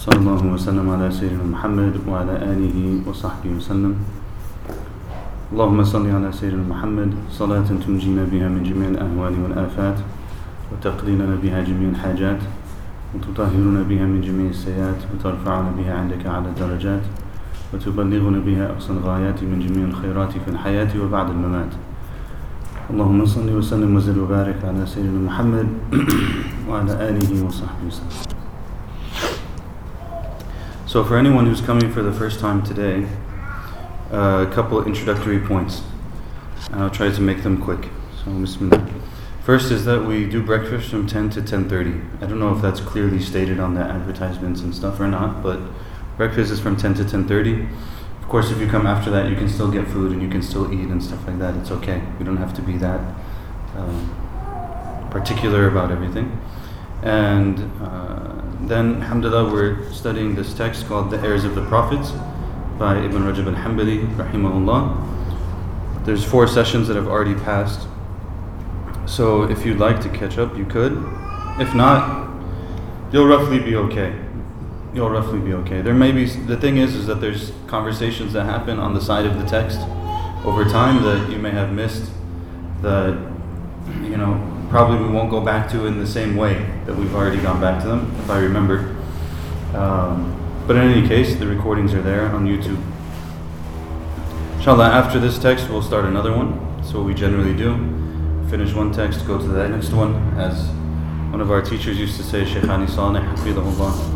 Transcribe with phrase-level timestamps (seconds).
[0.00, 3.94] صلى الله وسلم على سيدنا محمد وعلى آله وصحبه وسلم.
[5.52, 7.12] اللهم صل على سيدنا محمد.
[7.28, 9.98] صلاة تنجينا بها من جميع الأهوال والآفات
[10.72, 12.40] وتقضي لنا بها جميع الحاجات
[13.14, 17.04] وتطهرنا بها من جميع السيئات وترفعنا بها عندك على الدرجات
[17.74, 21.72] وتبلغنا بها أقصى الغايات من جميع الخيرات في الحياة وبعد الممات.
[22.90, 25.68] اللهم صل وسلم وزد وبارك على سيدنا محمد
[26.68, 28.39] وعلى آله وصحبه وسلم.
[30.90, 33.06] So for anyone who's coming for the first time today,
[34.10, 35.82] uh, a couple introductory points.
[36.72, 37.90] I'll try to make them quick.
[38.24, 38.92] So bismillah.
[39.44, 42.20] First is that we do breakfast from 10 to 10.30.
[42.20, 45.60] I don't know if that's clearly stated on the advertisements and stuff or not, but
[46.16, 47.70] breakfast is from 10 to 10.30.
[48.20, 50.42] Of course, if you come after that, you can still get food and you can
[50.42, 51.54] still eat and stuff like that.
[51.54, 52.02] It's okay.
[52.18, 53.00] We don't have to be that
[53.76, 56.36] um, particular about everything.
[57.04, 58.19] And uh,
[58.68, 62.12] then, alhamdulillah, we're studying this text called The Heirs of the Prophets
[62.78, 66.04] by Ibn Rajab al Hanbali, rahimahullah.
[66.04, 67.86] There's four sessions that have already passed.
[69.06, 70.92] So if you'd like to catch up, you could.
[71.58, 72.30] If not,
[73.12, 74.18] you'll roughly be okay.
[74.94, 75.82] You'll roughly be okay.
[75.82, 79.26] There may be, the thing is, is that there's conversations that happen on the side
[79.26, 79.80] of the text
[80.44, 82.10] over time that you may have missed
[82.82, 83.12] that,
[84.02, 87.41] you know, probably we won't go back to in the same way that we've already
[87.41, 88.95] gone back to them, if I remember.
[89.73, 90.35] Um,
[90.67, 92.81] but in any case, the recordings are there on YouTube.
[94.57, 96.77] Inshallah, after this text, we'll start another one.
[96.77, 97.75] That's what we generally do.
[98.49, 100.15] Finish one text, go to the next one.
[100.37, 100.67] As
[101.31, 104.15] one of our teachers used to say, Shaykhani Salih, Hafidahullah,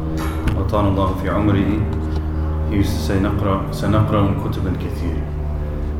[0.73, 5.32] Allah fi umrihi, he used to say, نقرأ سنقرأ الكتب الكثير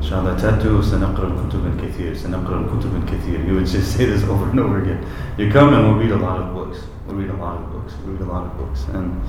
[0.03, 4.81] شهادته سنقرأ الكتب الكثير سنقرأ الكتب الكثير you would just say this over and over
[4.81, 5.05] again
[5.37, 7.93] you come and we'll read a lot of books we'll read a lot of books
[8.03, 9.21] we'll read a lot of books and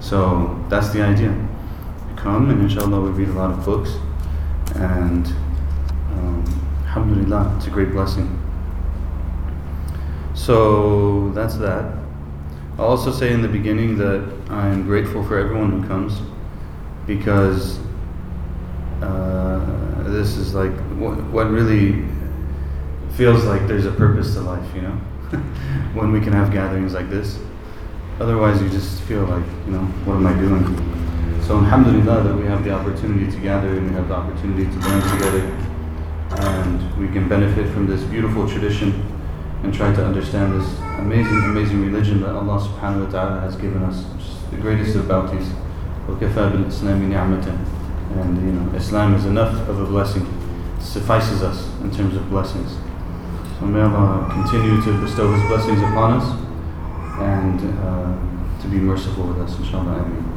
[0.00, 3.92] so that's the idea you come and inshallah we read a lot of books
[4.76, 5.26] and
[6.14, 6.44] um,
[6.86, 8.28] alhamdulillah it's a great blessing
[10.34, 11.96] so that's that
[12.78, 16.20] I'll also say in the beginning that I'm grateful for everyone who comes
[17.06, 17.78] because
[19.00, 22.05] uh, this is like what, really
[23.15, 24.91] feels like there's a purpose to life, you know,
[25.93, 27.39] when we can have gatherings like this.
[28.19, 30.63] Otherwise, you just feel like, you know, what am I doing?
[31.43, 34.87] So, alhamdulillah, that we have the opportunity to gather and we have the opportunity to
[34.87, 35.41] learn together,
[36.47, 39.05] and we can benefit from this beautiful tradition
[39.63, 43.83] and try to understand this amazing, amazing religion that Allah subhanahu wa ta'ala has given
[43.83, 45.49] us, which is the greatest of bounties.
[48.16, 50.24] And you know, Islam is enough of a blessing,
[50.78, 52.76] it suffices us in terms of blessings.
[53.58, 56.26] So may Allah continue to bestow His blessings upon us
[57.20, 60.02] and uh, to be merciful with us, inshallah.
[60.02, 60.36] Ameen.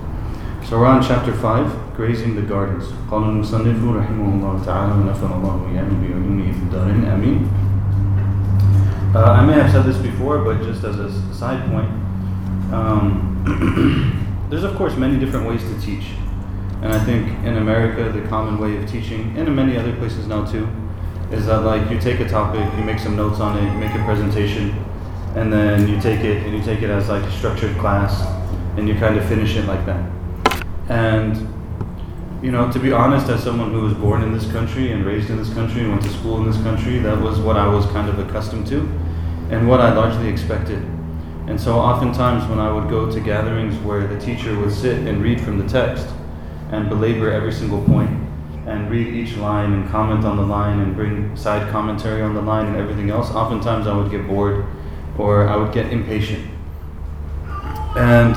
[0.66, 2.86] So we're on chapter 5, Grazing the Gardens.
[3.12, 7.50] قال المصنف رحمه الله تعالى ونفر الله وإياه بعلومه في الدارين آمين.
[9.16, 11.90] Uh, I may have said this before, but just as a side point,
[12.72, 16.06] um, there's of course many different ways to teach.
[16.83, 20.27] And I think in America, the common way of teaching, and in many other places
[20.27, 20.69] now too,
[21.31, 23.95] is that like you take a topic, you make some notes on it, you make
[23.95, 24.71] a presentation,
[25.35, 28.23] and then you take it and you take it as like a structured class,
[28.77, 30.11] and you kind of finish it like that.
[30.89, 31.55] And
[32.43, 35.31] you know, to be honest, as someone who was born in this country and raised
[35.31, 37.87] in this country and went to school in this country, that was what I was
[37.87, 38.81] kind of accustomed to,
[39.51, 40.83] and what I largely expected.
[41.47, 45.23] And so, oftentimes, when I would go to gatherings where the teacher would sit and
[45.23, 46.07] read from the text,
[46.75, 48.11] and belabor every single point
[48.67, 52.41] and read each line and comment on the line and bring side commentary on the
[52.41, 54.65] line and everything else, oftentimes I would get bored
[55.19, 56.51] or I would get impatient.
[57.97, 58.35] And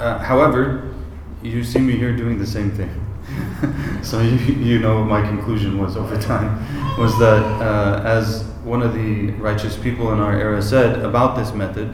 [0.00, 0.94] uh, however,
[1.42, 3.04] you see me here doing the same thing.
[4.02, 6.58] so you, you know my conclusion was over time
[6.98, 11.52] was that uh, as one of the righteous people in our era said about this
[11.52, 11.92] method,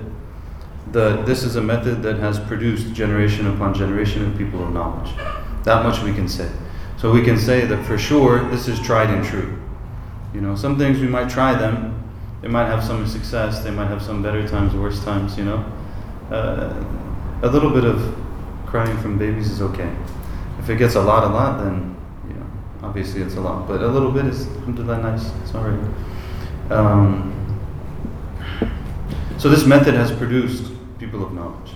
[0.92, 5.10] that this is a method that has produced generation upon generation of people of knowledge.
[5.64, 6.50] That much we can say.
[6.96, 9.60] So we can say that for sure this is tried and true.
[10.32, 12.02] You know, some things we might try them,
[12.42, 15.64] they might have some success, they might have some better times, worse times, you know.
[16.30, 16.84] Uh,
[17.42, 18.16] a little bit of
[18.66, 19.90] crying from babies is okay.
[20.58, 21.96] If it gets a lot, a lot, then,
[22.26, 22.46] you know,
[22.82, 23.68] obviously it's a lot.
[23.68, 25.30] But a little bit is, alhamdulillah, nice.
[25.42, 25.78] It's alright.
[26.70, 27.32] Um,
[29.38, 31.72] so this method has produced people of knowledge.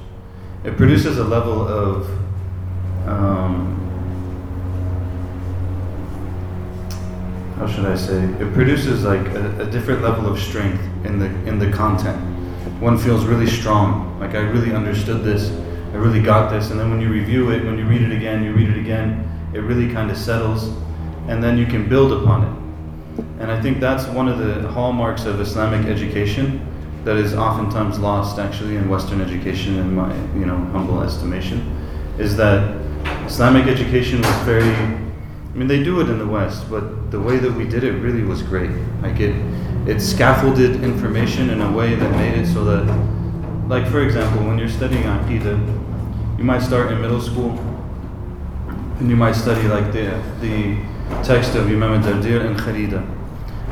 [0.65, 2.09] It produces a level of
[3.09, 3.75] um,
[7.57, 8.23] how should I say?
[8.23, 12.19] It produces like a, a, different level of strength in the in the content.
[12.81, 14.21] One feels really strong.
[14.21, 15.51] Like I really understood this.
[15.93, 16.71] I really got this.
[16.71, 19.27] And then when you review it, when you read it again, you read it again,
[19.55, 20.69] it really kind of settles,
[21.29, 23.25] and then you can build upon it.
[23.41, 26.61] And I think that's one of the hallmarks of Islamic education
[27.05, 31.59] that is oftentimes lost actually in Western education, in my you know humble estimation,
[32.19, 32.88] is that
[33.29, 34.73] Islamic education was very.
[34.73, 37.93] I mean, they do it in the West, but the way that we did it
[37.93, 38.71] really was great.
[39.03, 39.37] Like it,
[39.87, 42.85] it scaffolded information in a way that made it so that,
[43.69, 47.51] like for example, when you're studying Aqidah, you might start in middle school,
[48.99, 50.07] and you might study like the
[50.41, 50.79] the
[51.23, 53.05] text of Imam al-Dardir and Kharida.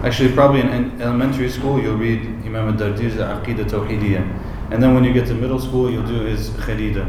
[0.05, 4.25] Actually, probably in elementary school, you'll read Imam al-Dardir's Aqidah Tawhidiyah.
[4.70, 7.06] And then when you get to middle school, you'll do his Kharida.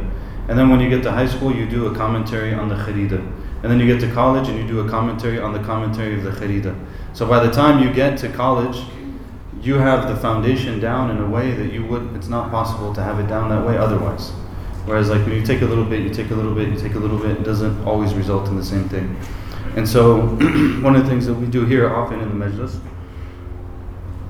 [0.47, 3.19] And then when you get to high school, you do a commentary on the Kharida.
[3.63, 6.23] And then you get to college and you do a commentary on the commentary of
[6.23, 6.77] the Kharida.
[7.13, 8.85] So by the time you get to college,
[9.61, 13.03] you have the foundation down in a way that you would, it's not possible to
[13.03, 14.31] have it down that way otherwise.
[14.85, 16.95] Whereas, like when you take a little bit, you take a little bit, you take
[16.95, 19.19] a little bit, it doesn't always result in the same thing.
[19.75, 20.21] And so,
[20.81, 22.79] one of the things that we do here often in the Majlis,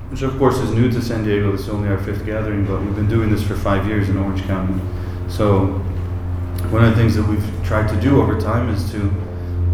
[0.10, 2.82] which of course is new to San Diego, this is only our fifth gathering, but
[2.82, 4.82] we've been doing this for five years in Orange County.
[5.28, 5.80] So,
[6.72, 9.12] one of the things that we've tried to do over time is to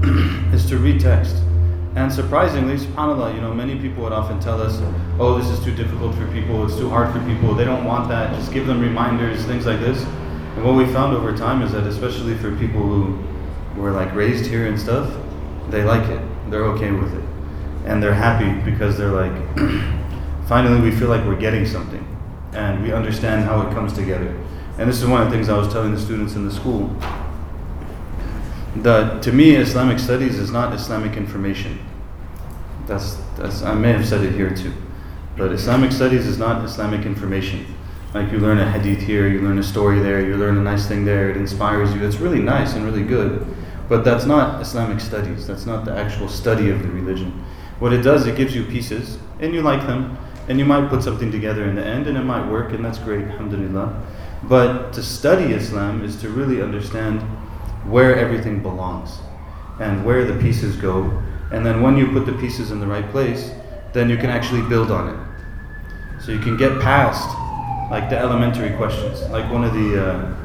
[0.53, 1.35] is to read text.
[1.95, 4.79] And surprisingly, subhanAllah, you know, many people would often tell us,
[5.19, 8.09] oh, this is too difficult for people, it's too hard for people, they don't want
[8.09, 10.01] that, just give them reminders, things like this.
[10.55, 13.23] And what we found over time is that, especially for people who
[13.79, 15.15] were like raised here and stuff,
[15.69, 17.23] they like it, they're okay with it.
[17.85, 19.33] And they're happy because they're like,
[20.47, 22.05] finally, we feel like we're getting something
[22.53, 24.35] and we understand how it comes together.
[24.77, 26.95] And this is one of the things I was telling the students in the school.
[28.77, 31.79] That to me, Islamic studies is not Islamic information.
[32.87, 34.73] That's, that's I may have said it here too.
[35.37, 37.65] But Islamic studies is not Islamic information.
[38.13, 40.87] Like you learn a hadith here, you learn a story there, you learn a nice
[40.87, 42.05] thing there, it inspires you.
[42.05, 43.45] It's really nice and really good.
[43.89, 45.45] But that's not Islamic studies.
[45.45, 47.43] That's not the actual study of the religion.
[47.79, 50.17] What it does, it gives you pieces, and you like them,
[50.47, 52.99] and you might put something together in the end, and it might work, and that's
[52.99, 54.01] great, alhamdulillah.
[54.43, 57.21] But to study Islam is to really understand
[57.85, 59.19] where everything belongs
[59.79, 61.21] and where the pieces go.
[61.51, 63.51] And then when you put the pieces in the right place,
[63.93, 66.21] then you can actually build on it.
[66.21, 67.27] So you can get past
[67.89, 69.21] like the elementary questions.
[69.29, 70.35] Like one of the uh,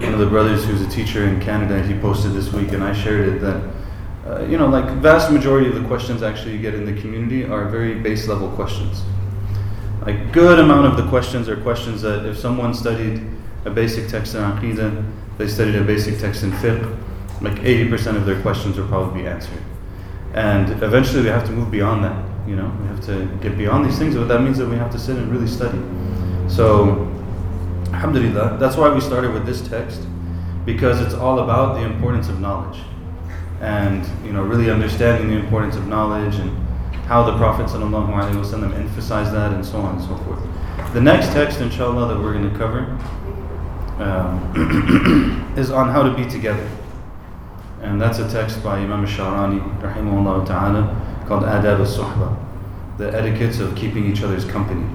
[0.00, 2.92] one of the brothers who's a teacher in Canada, he posted this week, and I
[2.92, 3.78] shared it that.
[4.26, 7.46] Uh, you know, like vast majority of the questions actually you get in the community
[7.46, 9.02] are very base level questions
[10.08, 13.22] a good amount of the questions are questions that if someone studied
[13.66, 15.04] a basic text in Aqidah,
[15.36, 16.96] they studied a basic text in fiqh,
[17.42, 19.62] like 80% of their questions will probably be answered.
[20.32, 23.84] And eventually we have to move beyond that, you know, we have to get beyond
[23.84, 25.78] these things, but that means that we have to sit and really study.
[26.48, 27.06] So,
[27.92, 30.00] alhamdulillah, that's why we started with this text,
[30.64, 32.80] because it's all about the importance of knowledge.
[33.60, 36.67] And, you know, really understanding the importance of knowledge and
[37.08, 40.92] how the Prophet ﷺ emphasized that, and so on and so forth.
[40.92, 42.80] The next text, inshallah, that we're going to cover
[43.98, 46.68] um, is on how to be together.
[47.80, 52.36] And that's a text by Imam Sharani, rahimahullah ta'ala, called Adab al-Suhba,
[52.98, 54.86] the etiquettes of keeping each other's company.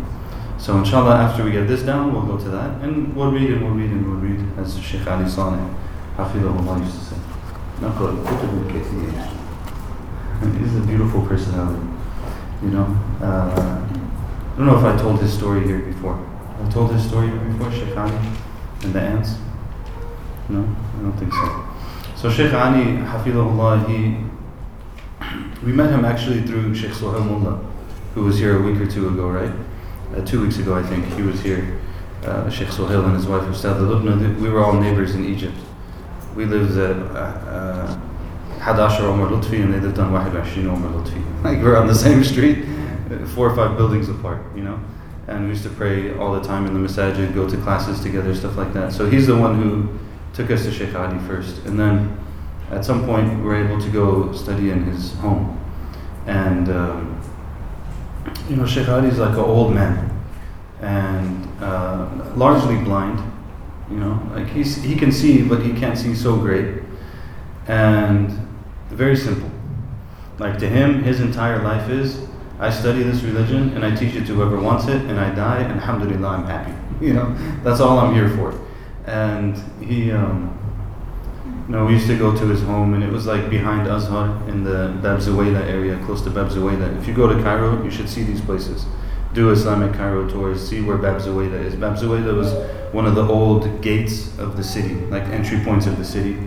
[0.60, 3.64] So inshallah, after we get this down, we'll go to that, and we'll read and
[3.64, 5.60] we'll read and we'll read, as Sheikh Ali Saleh,
[6.16, 7.16] Hafidahullah used to say.
[10.60, 11.93] He's a beautiful personality.
[12.64, 13.86] You know, uh,
[14.54, 16.18] I don't know if I told his story here before.
[16.64, 18.18] I told his story here before, Sheikh Ali
[18.84, 19.36] and the ants.
[20.48, 21.66] No, I don't think so.
[22.16, 24.24] So Sheikh Ali, Hafidahullah, he
[25.66, 27.58] we met him actually through Sheikh Sohail Mullah,
[28.14, 29.52] who was here a week or two ago, right?
[30.16, 31.80] Uh, two weeks ago, I think, he was here.
[32.24, 35.56] Uh, Sheikh Sohail and his wife, Ustad Lubna, we were all neighbors in Egypt.
[36.36, 38.00] We lived at uh,
[38.66, 41.44] 11 Omar Lutfi and they lived on 21 Omar Lutfi.
[41.44, 42.66] Like we're on the same street,
[43.36, 44.80] four or five buildings apart, you know?
[45.28, 48.34] And we used to pray all the time in the masajid, go to classes together,
[48.34, 48.94] stuff like that.
[48.94, 50.00] So he's the one who
[50.34, 51.66] took us to Sheikh Ali first.
[51.66, 52.18] And then
[52.72, 55.60] at some point we were able to go study in his home.
[56.26, 57.22] And, um,
[58.50, 60.10] you know, Sheikh Ali is like an old man
[60.80, 63.20] and uh, largely blind.
[63.90, 66.82] You know, like he's, he can see, but he can't see so great.
[67.68, 68.43] And
[68.94, 69.50] very simple.
[70.40, 72.28] Like to him, his entire life is
[72.60, 75.60] I study this religion and I teach it to whoever wants it and I die
[75.60, 76.74] and alhamdulillah I'm happy.
[77.02, 78.58] You know, that's all I'm here for.
[79.06, 80.58] And he, um,
[81.68, 84.48] you know, we used to go to his home and it was like behind Azhar
[84.48, 86.98] in the Bab Zuwayla area, close to Bab Zuwayla.
[86.98, 88.86] If you go to Cairo, you should see these places.
[89.34, 91.76] do Islamic Cairo tours, see where Bab Zuwayla is.
[91.76, 92.54] Bab Zuwayla was
[92.94, 96.38] one of the old gates of the city, like entry points of the city.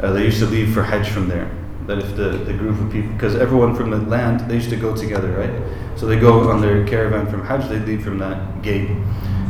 [0.00, 1.50] Uh, they used to leave for Hajj from there.
[1.86, 4.76] That if the, the group of people, because everyone from the land, they used to
[4.76, 5.98] go together, right?
[5.98, 8.88] So they go on their caravan from Hajj, they leave from that gate.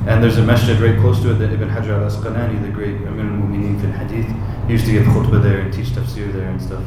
[0.06, 2.96] And there's a masjid right close to it that Ibn Hajar al Asqalani, the great
[2.96, 4.26] Amir al Mu'mineen fil Hadith,
[4.68, 6.82] used to give khutbah there and teach tafsir there and stuff.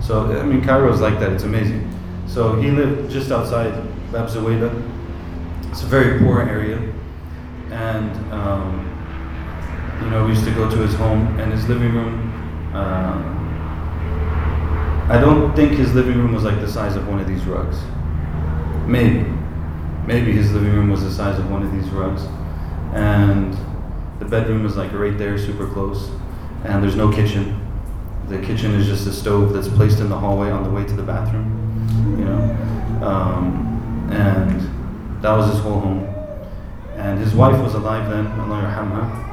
[0.00, 1.90] So, I mean, Cairo is like that, it's amazing.
[2.26, 3.72] So he lived just outside
[4.12, 4.70] Bab Zuwayla.
[5.70, 6.78] It's a very poor area.
[7.70, 8.88] And, um,
[10.02, 12.70] you know, we used to go to his home and his living room.
[12.74, 13.41] Uh,
[15.08, 17.78] I don't think his living room was like the size of one of these rugs.
[18.86, 19.28] Maybe.
[20.06, 22.22] Maybe his living room was the size of one of these rugs.
[22.94, 23.56] And
[24.18, 26.10] the bedroom was like right there, super close.
[26.64, 27.58] And there's no kitchen.
[28.28, 30.92] The kitchen is just a stove that's placed in the hallway on the way to
[30.94, 33.06] the bathroom, you know.
[33.06, 36.04] Um, and that was his whole home.
[36.96, 39.28] And his wife was alive then, Allah.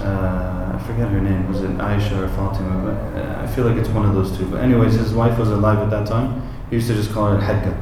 [0.00, 1.48] Uh, I forget her name.
[1.48, 2.82] Was it Aisha or Fatima?
[2.84, 4.46] But uh, I feel like it's one of those two.
[4.46, 6.42] But anyways, his wife was alive at that time.
[6.68, 7.72] He used to just call her Hagga.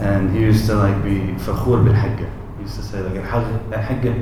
[0.00, 2.30] And he used to like be fakhur bil Hagga.
[2.58, 4.12] He used to say like Al-Hagga,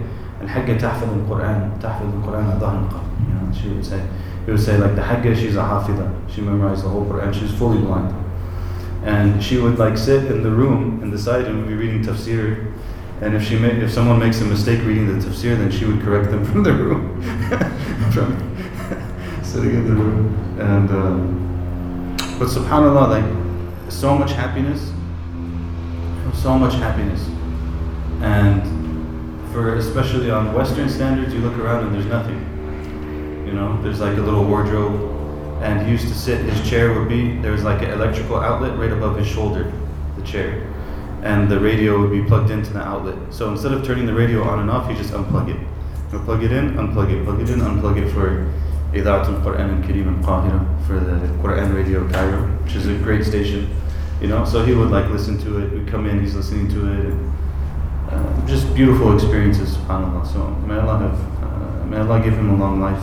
[0.40, 2.84] Al-Hagga tahfid al-Quran, tahfid al-Quran adhan
[3.26, 4.06] You know, she would say,
[4.44, 6.30] he would say like the Hagga, she's a hafida.
[6.30, 7.34] She memorized the whole Quran.
[7.34, 8.14] She's fully blind.
[9.04, 12.02] And she would like sit in the room in the side and would be reading
[12.02, 12.72] tafsir
[13.20, 16.30] and if she if someone makes a mistake reading the tafsir, then she would correct
[16.30, 17.22] them from the room,
[18.12, 18.36] from
[19.44, 20.58] sitting in the room.
[20.60, 24.90] And um, but Subhanallah, like so much happiness,
[26.36, 27.20] so much happiness,
[28.20, 28.62] and
[29.52, 32.50] for especially on Western standards, you look around and there's nothing.
[33.46, 36.40] You know, there's like a little wardrobe, and he used to sit.
[36.40, 39.72] His chair would be there was like an electrical outlet right above his shoulder,
[40.16, 40.73] the chair
[41.24, 43.16] and the radio would be plugged into the outlet.
[43.32, 45.58] So instead of turning the radio on and off, you just unplug it.
[46.12, 48.46] You plug it in, unplug it, plug it in, unplug it for
[48.94, 53.68] and Kareem and Qahira for the Quran Radio Cairo, which is a great station.
[54.20, 55.72] You know, so he would like listen to it.
[55.72, 57.34] We'd come in, he's listening to it, and
[58.10, 59.76] uh, just beautiful experiences.
[59.76, 60.26] Subhanallah.
[60.30, 63.02] So may Allah have, uh, may Allah give him a long life.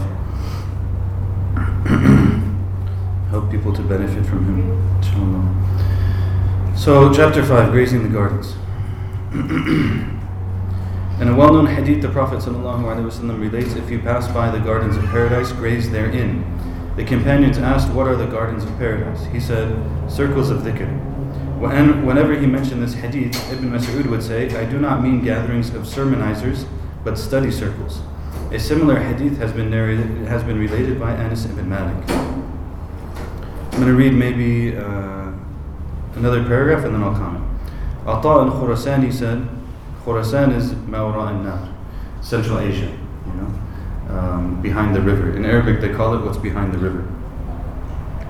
[3.32, 4.72] Help people to benefit from him.
[4.98, 5.81] Inshallah.
[6.76, 8.56] So, chapter 5 Grazing the Gardens.
[11.22, 14.98] In a well known hadith, the Prophet ﷺ relates if you pass by the gardens
[14.98, 16.44] of paradise, graze therein.
[16.96, 19.24] The companions asked, What are the gardens of paradise?
[19.28, 19.70] He said,
[20.10, 20.90] Circles of dhikr.
[21.60, 25.84] Whenever he mentioned this hadith, Ibn Mas'ud would say, I do not mean gatherings of
[25.84, 26.66] sermonizers,
[27.04, 28.02] but study circles.
[28.52, 32.10] A similar hadith has been, narrated, has been related by Anas ibn Malik.
[32.10, 34.76] I'm going to read maybe.
[34.76, 35.31] Uh,
[36.16, 37.46] another paragraph and then I'll comment.
[38.06, 39.48] Ata al Khurasani said,
[40.04, 41.70] Khurasan is Mawra al Nahr,
[42.22, 42.92] Central Asia,
[43.26, 45.36] you know, um, behind the river.
[45.36, 47.08] In Arabic, they call it what's behind the river.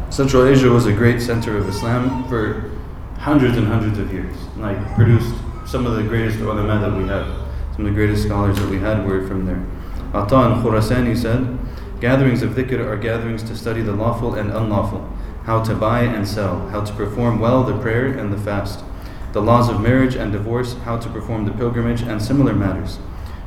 [0.10, 2.70] Central Asia was a great center of Islam for
[3.18, 4.36] hundreds and hundreds of years.
[4.58, 5.34] Like produced
[5.66, 7.26] some of the greatest ulama that we have.
[7.76, 9.66] Some of the greatest scholars that we had were from there.
[10.14, 11.58] Ata al Khurasani said,
[12.02, 15.08] Gatherings of dhikr are gatherings to study the lawful and unlawful
[15.46, 18.84] how to buy and sell, how to perform well the prayer and the fast,
[19.34, 23.00] the laws of marriage and divorce, how to perform the pilgrimage, and similar matters.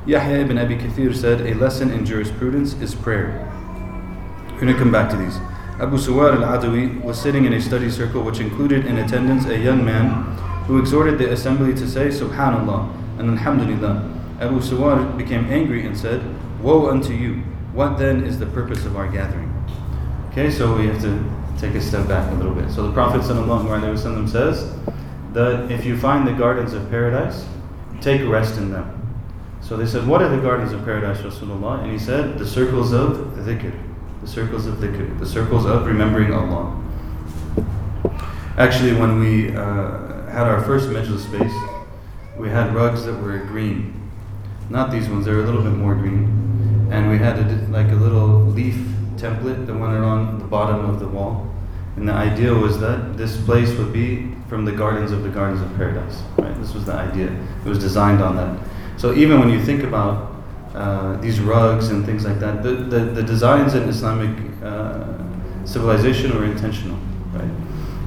[0.07, 3.51] Yahya ibn Abi Kathir said, A lesson in jurisprudence is prayer.
[4.53, 5.37] We're going to come back to these.
[5.81, 9.59] Abu Suwar al Adawi was sitting in a study circle which included in attendance a
[9.59, 10.23] young man
[10.67, 14.11] who exhorted the assembly to say Subhanallah and Alhamdulillah.
[14.41, 16.23] Abu Suwar became angry and said,
[16.63, 17.43] Woe unto you!
[17.73, 19.53] What then is the purpose of our gathering?
[20.31, 21.19] Okay, so we have to
[21.59, 22.71] take a step back a little bit.
[22.71, 24.75] So the Prophet says
[25.33, 27.45] that if you find the gardens of paradise,
[28.01, 28.91] take rest in them.
[29.61, 31.83] So they said, What are the gardens of paradise, Rasulullah?
[31.83, 33.73] And he said, The circles of dhikr,
[34.21, 36.81] the circles of dhikr, the circles of remembering Allah.
[38.59, 41.53] Actually, when we uh, had our first majlis space,
[42.39, 44.11] we had rugs that were green.
[44.69, 46.89] Not these ones, they were a little bit more green.
[46.93, 48.77] And we had a, like a little leaf
[49.25, 51.51] template that went around the bottom of the wall.
[51.97, 55.63] And the idea was that this place would be from the gardens of the gardens
[55.63, 56.23] of paradise.
[56.37, 56.55] Right?
[56.61, 57.29] This was the idea.
[57.65, 58.59] It was designed on that.
[58.97, 60.35] So even when you think about
[60.75, 65.05] uh, these rugs and things like that, the, the, the designs in Islamic uh,
[65.65, 66.99] civilization were intentional.
[67.33, 67.51] Right?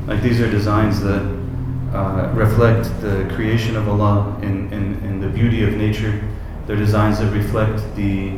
[0.08, 1.24] Like these are designs that
[1.94, 6.22] uh, reflect the creation of Allah in, in, in the beauty of nature.
[6.66, 8.38] They're designs that reflect the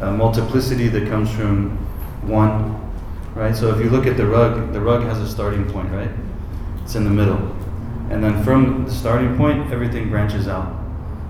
[0.00, 1.83] uh, multiplicity that comes from
[2.26, 2.80] one,
[3.34, 3.54] right?
[3.54, 6.10] So if you look at the rug, the rug has a starting point, right?
[6.82, 7.38] It's in the middle.
[8.10, 10.80] And then from the starting point, everything branches out.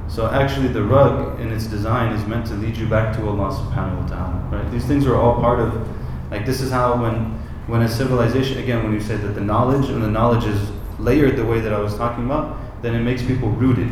[0.08, 3.50] So actually, the rug in its design is meant to lead you back to Allah
[3.54, 4.48] subhanahu wa ta'ala.
[4.52, 4.70] Right?
[4.70, 5.88] These things are all part of,
[6.30, 7.32] like, this is how when,
[7.66, 11.36] when a civilization, again, when you say that the knowledge and the knowledge is layered
[11.36, 13.90] the way that I was talking about, then it makes people rooted.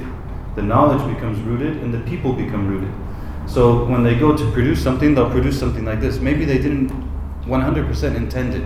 [0.55, 2.93] The knowledge becomes rooted and the people become rooted.
[3.47, 6.19] So when they go to produce something, they'll produce something like this.
[6.19, 6.91] Maybe they didn't
[7.45, 8.65] 100% intend it.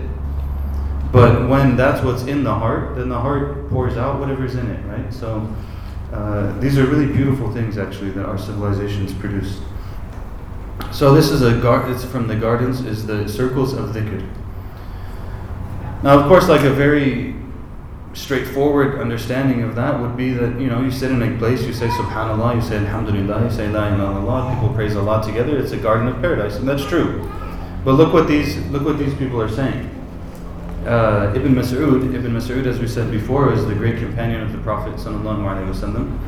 [1.12, 4.84] But when that's what's in the heart, then the heart pours out whatever's in it,
[4.86, 5.12] right?
[5.12, 5.48] So
[6.12, 9.60] uh, these are really beautiful things, actually, that our civilizations produce.
[10.92, 14.28] So this is a gar- it's from the gardens is the circles of dhikr.
[16.02, 17.35] Now, of course, like a very
[18.16, 21.72] straightforward understanding of that would be that you know you sit in a place, you
[21.72, 24.54] say Subhanallah, you say Alhamdulillah, you say La ilaha illallah.
[24.54, 25.58] People praise Allah together.
[25.58, 27.30] It's a garden of paradise, and that's true.
[27.84, 29.90] But look what these look what these people are saying.
[30.86, 34.58] Uh, Ibn Mas'ud, Ibn Mas'ud, as we said before, is the great companion of the
[34.58, 36.18] Prophet sallallahu Alaihi Wasallam.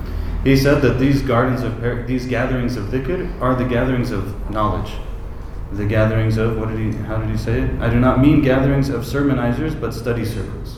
[0.44, 4.50] He said that these gardens of par- these gatherings of dhikr are the gatherings of
[4.50, 4.92] knowledge,
[5.72, 6.92] the gatherings of what did he?
[7.02, 7.80] How did he say it?
[7.80, 10.77] I do not mean gatherings of sermonizers, but study circles.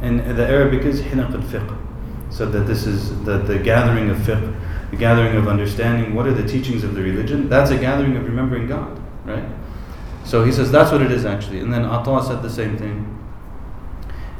[0.00, 1.76] And the Arabic is hilaq al fiqh,
[2.30, 6.34] so that this is the, the gathering of fiqh, the gathering of understanding what are
[6.34, 7.48] the teachings of the religion.
[7.48, 9.44] That's a gathering of remembering God, right?
[10.24, 11.60] So he says that's what it is actually.
[11.60, 13.14] And then Ata said the same thing.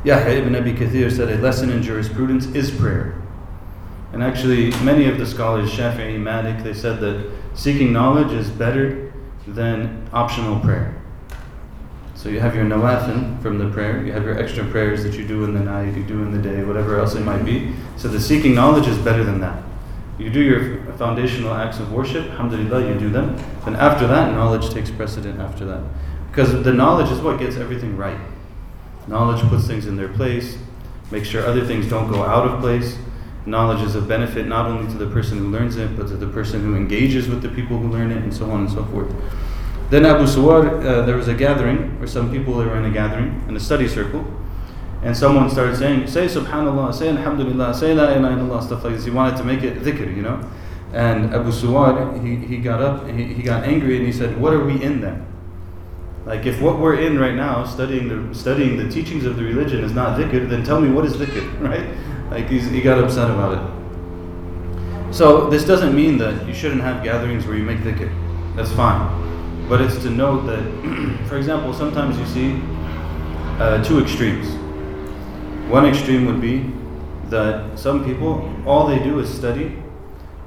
[0.04, 3.20] Yahya ibn Abi Kathir said a lesson in jurisprudence is prayer.
[4.12, 9.12] And actually, many of the scholars, Shafi'i, Malik, they said that seeking knowledge is better
[9.46, 10.97] than optional prayer.
[12.18, 15.24] So you have your nawafil from the prayer, you have your extra prayers that you
[15.24, 17.72] do in the night, you do in the day, whatever else it might be.
[17.96, 19.62] So the seeking knowledge is better than that.
[20.18, 23.36] You do your foundational acts of worship, alhamdulillah, you do them.
[23.64, 25.80] Then after that, knowledge takes precedent after that.
[26.28, 28.18] Because the knowledge is what gets everything right.
[29.06, 30.58] Knowledge puts things in their place,
[31.12, 32.98] makes sure other things don't go out of place.
[33.46, 36.26] Knowledge is of benefit not only to the person who learns it, but to the
[36.26, 39.14] person who engages with the people who learn it, and so on and so forth.
[39.90, 43.42] Then Abu Suwar, uh, there was a gathering, or some people were in a gathering,
[43.48, 44.24] in a study circle,
[45.02, 49.04] and someone started saying, say subhanallah, say alhamdulillah, say la ilaha illallah, stuff like this.
[49.04, 50.40] He wanted to make it dhikr, you know.
[50.92, 54.52] And Abu Suwar, he, he got up, he, he got angry, and he said, what
[54.52, 55.26] are we in then?
[56.26, 59.82] Like if what we're in right now, studying the studying the teachings of the religion
[59.82, 61.86] is not dhikr, then tell me what is dhikr, right?
[62.30, 65.14] Like he got upset about it.
[65.14, 68.12] So this doesn't mean that you shouldn't have gatherings where you make dhikr.
[68.56, 69.27] That's fine.
[69.68, 72.62] But it's to note that, for example, sometimes you see
[73.60, 74.48] uh, two extremes.
[75.70, 76.72] One extreme would be
[77.28, 79.76] that some people, all they do is study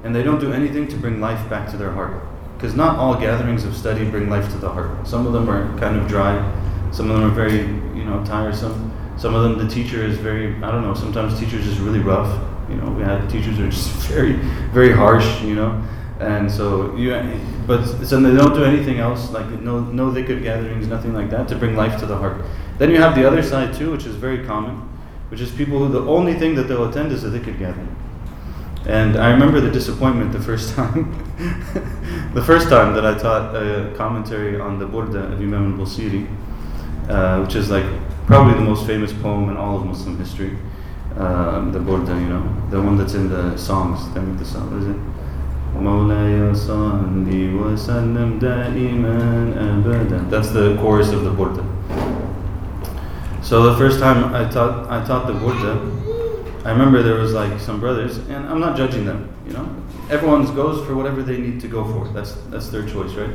[0.02, 2.20] and they don't do anything to bring life back to their heart.
[2.56, 5.06] Because not all gatherings of study bring life to the heart.
[5.06, 6.34] Some of them are kind of dry,
[6.92, 7.60] some of them are very,
[7.96, 8.90] you know, tiresome.
[9.16, 12.28] Some of them, the teacher is very, I don't know, sometimes teachers just really rough.
[12.68, 14.32] You know, we had teachers are just very,
[14.72, 15.82] very harsh, you know.
[16.18, 17.14] And so you,
[17.66, 21.48] but so they don't do anything else, like no no dhikr gatherings, nothing like that,
[21.48, 22.44] to bring life to the heart.
[22.78, 24.76] Then you have the other side too, which is very common,
[25.30, 27.96] which is people who the only thing that they'll attend is a dhikr gathering.
[28.86, 31.12] And I remember the disappointment the first time,
[32.34, 36.26] the first time that I taught a commentary on the Burda of Imam al-Busiri,
[37.08, 37.86] uh, which is like
[38.26, 40.56] probably the most famous poem in all of Muslim history.
[41.16, 44.12] Uh, the Burda, you know, the one that's in the songs.
[44.16, 44.76] Make the song.
[44.80, 45.11] Is it?
[45.81, 47.27] مولاي صل
[47.61, 49.17] وسلم دائما
[49.57, 51.63] أبدا That's the chorus of the Burda.
[53.41, 55.73] So the first time I taught I taught the Burda,
[56.65, 59.67] I remember there was like some brothers, and I'm not judging them, you know.
[60.09, 62.07] Everyone goes for whatever they need to go for.
[62.13, 63.33] That's that's their choice, right?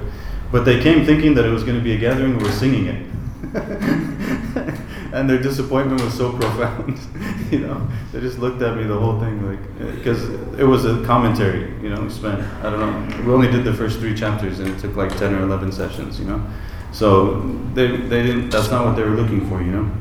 [0.50, 2.86] But they came thinking that it was going to be a gathering where we're singing
[2.86, 3.06] it.
[5.17, 6.99] and their disappointment was so profound.
[7.51, 11.03] you know, they just looked at me the whole thing like because it was a
[11.05, 11.71] commentary.
[11.81, 13.25] You know, we spent I don't know.
[13.25, 16.19] We only did the first three chapters, and it took like ten or eleven sessions.
[16.19, 16.47] You know,
[16.91, 17.41] so
[17.73, 18.51] they they didn't.
[18.51, 19.61] That's not what they were looking for.
[19.61, 19.91] You know,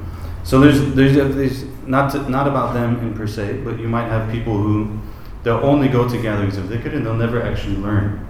[0.44, 4.08] so there's there's, there's not to, not about them in per se, but you might
[4.08, 4.98] have people who
[5.44, 8.26] they'll only go to gatherings of dhikr and they'll never actually learn.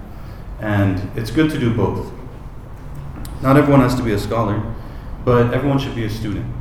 [0.59, 2.11] And it's good to do both.
[3.41, 4.63] Not everyone has to be a scholar,
[5.25, 6.56] but everyone should be a student.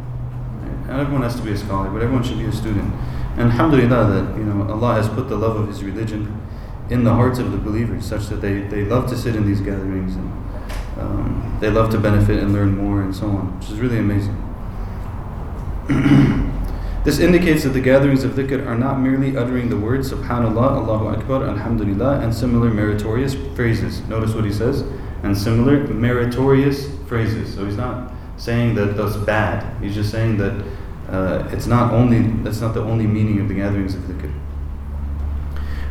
[0.89, 2.93] Not everyone has to be a scholar, but everyone should be a student.
[3.37, 6.41] And alhamdulillah that you know Allah has put the love of His religion
[6.91, 9.61] in the hearts of the believers, such that they, they love to sit in these
[9.61, 10.33] gatherings and
[10.99, 14.35] um, they love to benefit and learn more and so on, which is really amazing.
[17.05, 21.09] this indicates that the gatherings of dhikr are not merely uttering the words Subhanallah, Allahu
[21.09, 24.01] Akbar, Alhamdulillah, and similar meritorious phrases.
[24.09, 24.83] Notice what he says,
[25.23, 27.55] and similar meritorious phrases.
[27.55, 29.83] So he's not saying that that's bad.
[29.83, 30.64] He's just saying that
[31.09, 34.33] uh, it's not only that's not the only meaning of the gatherings of dhikr.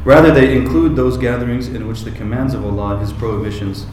[0.03, 3.87] Rather, they include those gatherings in which the commands of Allah, His prohibitions,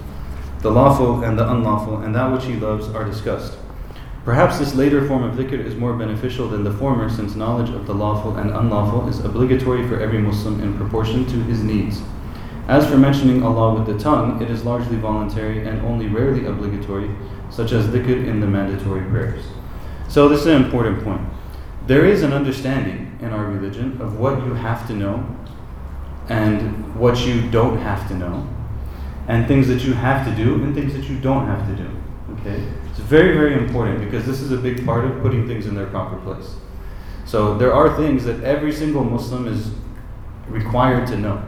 [0.61, 3.57] the lawful and the unlawful, and that which He loves are discussed.
[4.25, 7.87] Perhaps this later form of dhikr is more beneficial than the former, since knowledge of
[7.87, 12.03] the lawful and unlawful is obligatory for every Muslim in proportion to his needs.
[12.69, 17.11] As for mentioning Allah with the tongue, it is largely voluntary and only rarely obligatory,
[17.53, 19.45] such as dhikr in the mandatory prayers.
[20.09, 21.23] So, this is an important point.
[21.87, 25.37] There is an understanding in our religion of what you have to know
[26.29, 28.49] and what you don't have to know,
[29.29, 31.91] and things that you have to do and things that you don't have to do.
[32.35, 32.63] Okay?
[32.91, 35.87] It's very, very important because this is a big part of putting things in their
[35.87, 36.57] proper place.
[37.27, 39.71] So, there are things that every single Muslim is
[40.49, 41.43] required to know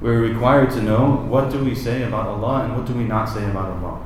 [0.00, 3.26] we're required to know what do we say about Allah and what do we not
[3.26, 4.04] say about Allah.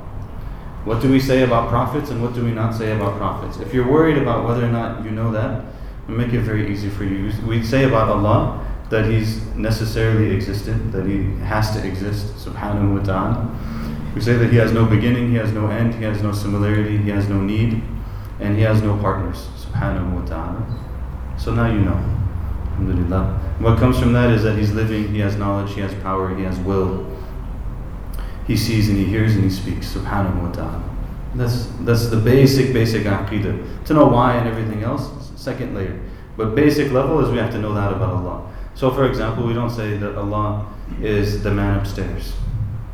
[0.84, 3.58] What do we say about prophets and what do we not say about prophets?
[3.58, 5.64] If you're worried about whether or not you know that,
[6.08, 7.32] we make it very easy for you.
[7.46, 13.04] We say about Allah that He's necessarily existent, that He has to exist, subhanahu wa
[13.04, 14.12] ta'ala.
[14.14, 16.96] We say that He has no beginning, He has no end, He has no similarity,
[16.96, 17.82] He has no need,
[18.40, 21.36] and He has no partners, subhanahu wa ta'ala.
[21.38, 22.20] So now you know.
[22.80, 23.38] Alhamdulillah.
[23.60, 26.44] What comes from that is that he's living, he has knowledge, he has power, he
[26.44, 27.06] has will.
[28.50, 29.94] He sees and he hears and he speaks.
[29.94, 30.82] Subhanahu wa ta'ala.
[31.36, 33.84] That's, that's the basic, basic aqidah.
[33.84, 35.96] To know why and everything else, second layer.
[36.36, 38.52] But basic level is we have to know that about Allah.
[38.74, 40.66] So, for example, we don't say that Allah
[41.00, 42.32] is the man upstairs.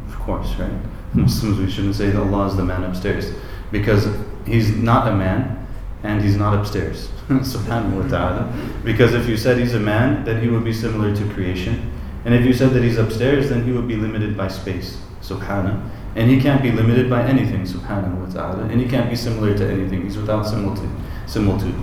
[0.08, 0.78] Of course, right?
[1.14, 3.32] Muslims, we shouldn't say that Allah is the man upstairs
[3.72, 4.06] because
[4.44, 5.66] He's not a man
[6.02, 7.08] and He's not upstairs.
[7.28, 8.52] subhanahu wa ta'ala.
[8.84, 11.90] Because if you said he's a man, then he would be similar to creation.
[12.26, 15.90] And if you said that he's upstairs, then he would be limited by space, subhanahu.
[16.14, 18.64] And he can't be limited by anything, subhanahu wa ta'ala.
[18.64, 20.02] And he can't be similar to anything.
[20.02, 20.90] He's without similitude.
[21.26, 21.74] similitude.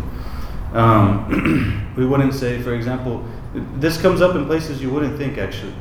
[0.73, 3.23] Um, we wouldn't say, for example,
[3.75, 5.75] this comes up in places you wouldn't think actually.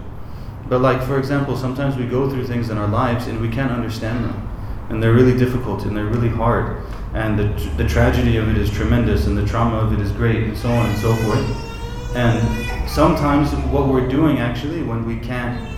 [0.68, 3.72] But like, for example, sometimes we go through things in our lives and we can't
[3.72, 4.48] understand them.
[4.90, 7.44] And they're really difficult and they're really hard and the,
[7.76, 10.68] the tragedy of it is tremendous and the trauma of it is great and so
[10.70, 15.68] on and so forth and sometimes what we're doing actually when we can't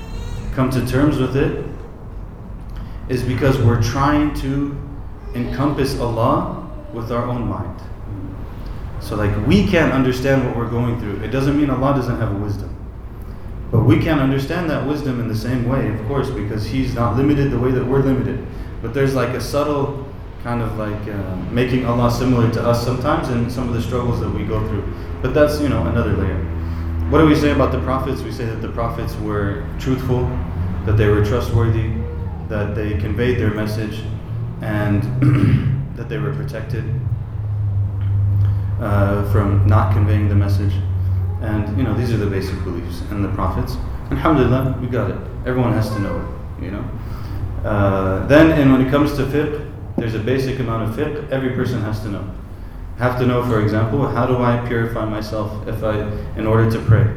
[0.52, 1.64] come to terms with it
[3.08, 4.76] is because we're trying to
[5.34, 7.80] encompass Allah with our own mind
[9.00, 12.40] so like we can't understand what we're going through it doesn't mean Allah doesn't have
[12.40, 12.70] wisdom
[13.70, 17.16] but we can't understand that wisdom in the same way of course because he's not
[17.16, 18.46] limited the way that we're limited
[18.80, 20.06] but there's like a subtle
[20.44, 24.20] kind of like uh, making Allah similar to us sometimes in some of the struggles
[24.20, 24.84] that we go through.
[25.22, 26.36] But that's, you know, another layer.
[27.08, 28.20] What do we say about the prophets?
[28.20, 30.26] We say that the prophets were truthful,
[30.84, 31.92] that they were trustworthy,
[32.54, 34.00] that they conveyed their message,
[34.62, 35.02] and
[35.96, 36.84] that they were protected
[38.80, 40.72] uh, from not conveying the message.
[41.42, 43.76] And, you know, these are the basic beliefs and the prophets.
[44.12, 45.18] Alhamdulillah, we got it.
[45.44, 46.84] Everyone has to know it, you know.
[47.68, 51.50] Uh, then, and when it comes to fiqh, there's a basic amount of fiqh every
[51.50, 52.24] person has to know.
[52.98, 56.02] Have to know, for example, how do I purify myself if I,
[56.38, 57.12] in order to pray?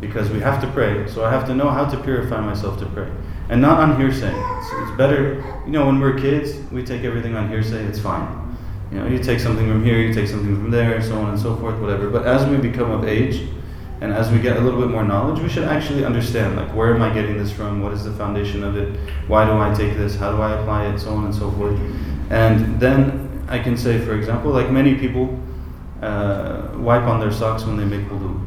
[0.00, 2.86] Because we have to pray, so I have to know how to purify myself to
[2.86, 3.10] pray,
[3.48, 4.32] and not on hearsay.
[4.34, 7.84] It's, it's better, you know, when we're kids, we take everything on hearsay.
[7.84, 8.42] It's fine.
[8.90, 11.38] You know, you take something from here, you take something from there, so on and
[11.38, 12.08] so forth, whatever.
[12.08, 13.48] But as we become of age,
[14.00, 16.94] and as we get a little bit more knowledge, we should actually understand like where
[16.94, 17.82] am I getting this from?
[17.82, 18.94] What is the foundation of it?
[19.26, 20.14] Why do I take this?
[20.14, 20.98] How do I apply it?
[20.98, 21.78] So on and so forth.
[22.30, 25.38] And then I can say, for example, like many people
[26.02, 28.46] uh, wipe on their socks when they make wudu.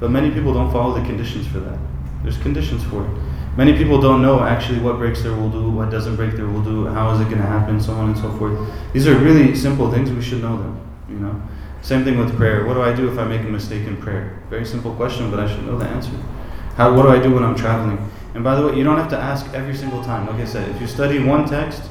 [0.00, 1.78] But many people don't follow the conditions for that.
[2.22, 3.10] There's conditions for it.
[3.56, 7.12] Many people don't know actually what breaks their wudu, what doesn't break their wudu, how
[7.12, 8.56] is it going to happen, so on and so forth.
[8.92, 10.10] These are really simple things.
[10.10, 11.42] We should know them, you know.
[11.82, 12.64] Same thing with prayer.
[12.66, 14.38] What do I do if I make a mistake in prayer?
[14.50, 16.12] Very simple question, but I should know the answer.
[16.76, 17.98] How, what do I do when I'm traveling?
[18.34, 20.26] And by the way, you don't have to ask every single time.
[20.26, 21.82] Like I said, if you study one text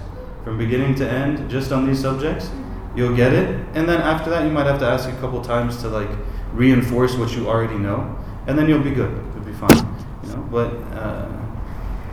[0.43, 2.49] from beginning to end just on these subjects,
[2.95, 3.47] you'll get it.
[3.73, 6.09] And then after that, you might have to ask a couple times to like
[6.53, 8.17] reinforce what you already know,
[8.47, 9.11] and then you'll be good.
[9.35, 9.77] You'll be fine.
[10.23, 11.27] You know, but uh,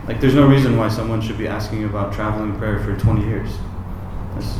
[0.07, 3.49] like there's no reason why someone should be asking about traveling prayer for 20 years.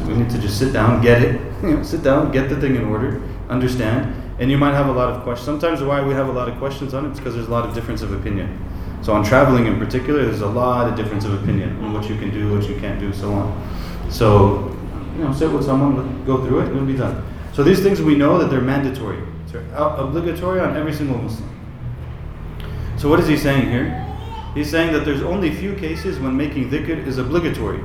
[0.05, 2.75] We need to just sit down, get it, you know, sit down, get the thing
[2.75, 5.45] in order, understand, and you might have a lot of questions.
[5.45, 7.67] Sometimes why we have a lot of questions on it is because there's a lot
[7.67, 8.63] of difference of opinion.
[9.01, 12.17] So on traveling in particular, there's a lot of difference of opinion on what you
[12.17, 14.09] can do, what you can't do, so on.
[14.09, 14.75] So,
[15.15, 17.25] you know, sit with someone, go through it, and it'll be done.
[17.53, 19.23] So these things we know that they're mandatory.
[19.47, 21.49] They're obligatory on every single Muslim.
[22.97, 24.06] So what is he saying here?
[24.53, 27.81] He's saying that there's only a few cases when making dhikr is obligatory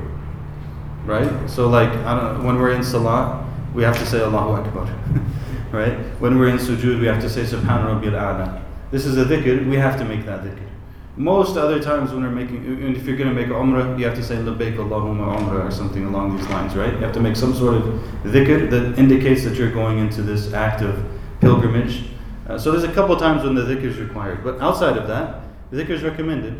[1.05, 1.49] right?
[1.49, 4.85] So like I don't know, when we're in salah we have to say Allahu Akbar.
[5.71, 5.97] right?
[6.19, 8.61] When we're in sujood, we have to say Subhan Rabbil A'la.
[8.91, 10.69] This is a dhikr, we have to make that dhikr.
[11.15, 14.15] Most other times when we're making, and if you're going to make umrah, you have
[14.15, 16.93] to say labbaik Allahumma umrah or something along these lines, right?
[16.93, 17.83] You have to make some sort of
[18.23, 21.03] dhikr that indicates that you're going into this act of
[21.41, 22.05] pilgrimage.
[22.47, 24.43] Uh, so there's a couple times when the dhikr is required.
[24.43, 25.42] But outside of that,
[25.73, 26.55] dhikr is recommended.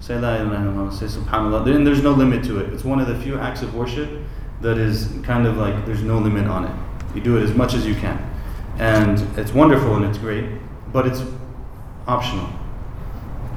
[0.00, 1.74] Say la ilaha illallah, say subhanallah.
[1.74, 2.72] And there's no limit to it.
[2.72, 4.10] It's one of the few acts of worship
[4.60, 7.14] that is kind of like there's no limit on it.
[7.14, 8.18] You do it as much as you can.
[8.78, 10.44] And it's wonderful and it's great,
[10.92, 11.22] but it's
[12.06, 12.48] optional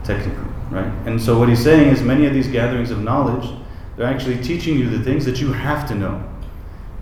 [0.03, 0.91] technically, right?
[1.05, 3.49] And so what he's saying is many of these gatherings of knowledge,
[3.95, 6.23] they're actually teaching you the things that you have to know.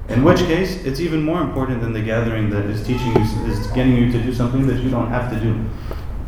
[0.09, 3.67] In which case, it's even more important than the gathering that is teaching you, is
[3.67, 5.63] getting you to do something that you don't have to do.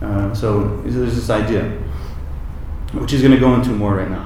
[0.01, 1.69] Uh, so there's this idea,
[2.93, 4.25] which he's going to go into more right now.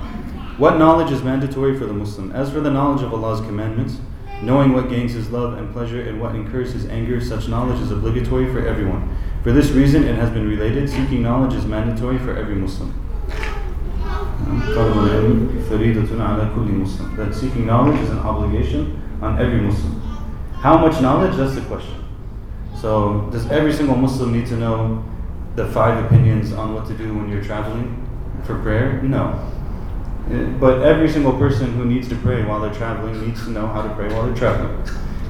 [0.58, 2.32] What knowledge is mandatory for the Muslim?
[2.32, 3.98] As for the knowledge of Allah's commandments,
[4.44, 7.90] knowing what gains his love and pleasure and what incurs his anger, such knowledge is
[7.90, 9.18] obligatory for everyone.
[9.42, 12.94] For this reason, it has been related seeking knowledge is mandatory for every Muslim.
[17.18, 20.00] That seeking knowledge is an obligation on every Muslim.
[20.54, 21.36] How much knowledge?
[21.36, 22.04] That's the question.
[22.80, 25.04] So, does every single Muslim need to know
[25.56, 28.08] the five opinions on what to do when you're traveling
[28.44, 29.02] for prayer?
[29.04, 29.40] No.
[30.32, 33.68] Eh, but every single person who needs to pray while they're traveling needs to know
[33.68, 34.84] how to pray while they're traveling.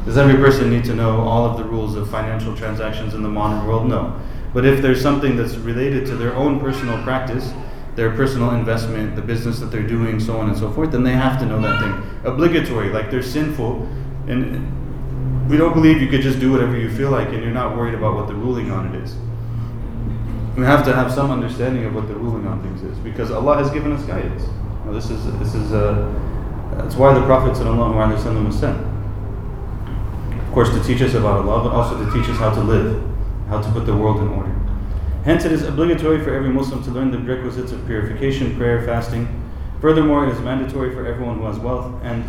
[0.05, 3.29] Does every person need to know all of the rules of financial transactions in the
[3.29, 3.87] modern world?
[3.87, 4.19] No.
[4.53, 7.53] But if there's something that's related to their own personal practice,
[7.95, 11.13] their personal investment, the business that they're doing, so on and so forth, then they
[11.13, 12.31] have to know that thing.
[12.31, 13.87] Obligatory, like they're sinful,
[14.27, 17.77] and we don't believe you could just do whatever you feel like and you're not
[17.77, 19.15] worried about what the ruling on it is.
[20.55, 23.57] We have to have some understanding of what the ruling on things is because Allah
[23.57, 24.43] has given us guidance.
[24.85, 26.13] Now this is this is uh,
[26.77, 28.77] that's why the Prophet was sent
[30.37, 33.01] Of course, to teach us about Allah, but also to teach us how to live,
[33.47, 34.53] how to put the world in order.
[35.23, 39.27] Hence, it is obligatory for every Muslim to learn the requisites of purification, prayer, fasting.
[39.81, 42.23] Furthermore, it is mandatory for everyone who has wealth and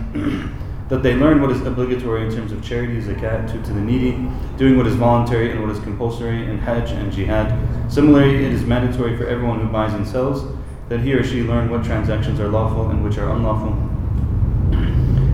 [0.88, 4.12] that they learn what is obligatory in terms of charity, zakat, to, to the needy,
[4.58, 7.92] doing what is voluntary and what is compulsory in Hajj and Jihad.
[7.92, 10.44] Similarly, it is mandatory for everyone who buys and sells
[10.88, 13.72] that he or she learn what transactions are lawful and which are unlawful.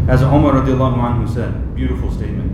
[0.09, 2.51] As Umar radiallahu anhu said, beautiful statement.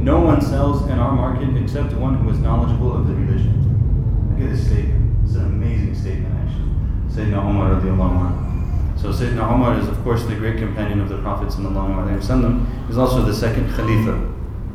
[0.00, 4.30] No one sells in our market except one who is knowledgeable of the religion.
[4.30, 5.24] Look at this statement.
[5.24, 6.70] It's an amazing statement, actually.
[7.10, 8.55] Sayyidina Umar radiallahu anhu.
[8.96, 13.22] So Sayyidina Umar is, of course, the great companion of the Prophet sallallahu He's also
[13.22, 14.12] the second Khalifa,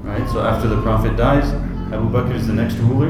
[0.03, 0.29] right?
[0.29, 1.51] So after the Prophet dies,
[1.91, 3.09] Abu Bakr is the next ruler.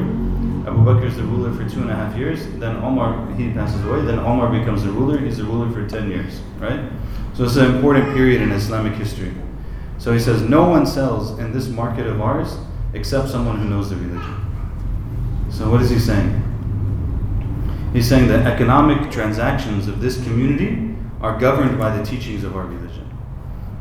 [0.66, 2.46] Abu Bakr is the ruler for two and a half years.
[2.58, 4.02] Then Omar, he passes away.
[4.02, 5.18] Then Omar becomes the ruler.
[5.18, 6.90] He's the ruler for 10 years, right?
[7.34, 9.34] So it's an important period in Islamic history.
[9.98, 12.56] So he says, No one sells in this market of ours
[12.94, 14.36] except someone who knows the religion.
[15.50, 16.38] So what is he saying?
[17.92, 20.91] He's saying that economic transactions of this community
[21.22, 23.08] are governed by the teachings of our religion.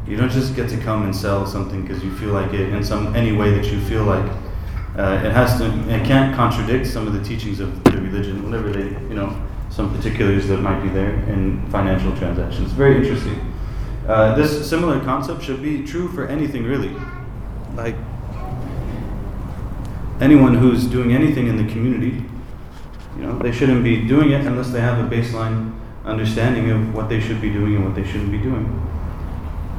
[0.08, 2.84] You don't just get to come and sell something because you feel like it in
[2.84, 4.32] some any way that you feel like.
[4.98, 5.66] Uh, it has to.
[5.90, 9.36] It can't contradict some of the teachings of the religion, whenever they, you know,
[9.70, 12.74] some particulars that might be there in financial transactions.
[12.74, 13.54] Very interesting.
[14.08, 16.94] Uh, this similar concept should be true for anything really.
[17.76, 17.96] Like
[20.20, 22.24] anyone who's doing anything in the community,
[23.16, 27.10] you know, they shouldn't be doing it unless they have a baseline understanding of what
[27.10, 28.66] they should be doing and what they shouldn't be doing.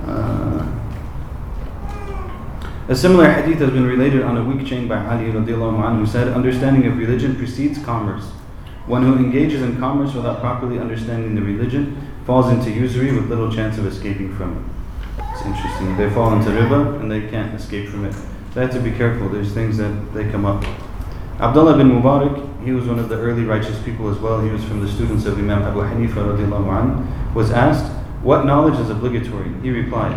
[0.07, 0.83] Uh,
[2.89, 6.07] a similar hadith has been related on a weak chain by Ali radiallahu anhu who
[6.07, 8.25] said, Understanding of religion precedes commerce.
[8.87, 13.53] One who engages in commerce without properly understanding the religion falls into usury with little
[13.53, 15.23] chance of escaping from it.
[15.33, 15.97] It's interesting.
[15.97, 18.15] They fall into riba and they can't escape from it.
[18.55, 19.29] They have to be careful.
[19.29, 20.65] There's things that they come up.
[21.41, 24.41] Abdullah bin Mubarak, he was one of the early righteous people as well.
[24.41, 27.91] He was from the students of Imam Abu Hanifa radiallahu was asked,
[28.23, 29.53] What knowledge is obligatory?
[29.63, 30.17] He replied,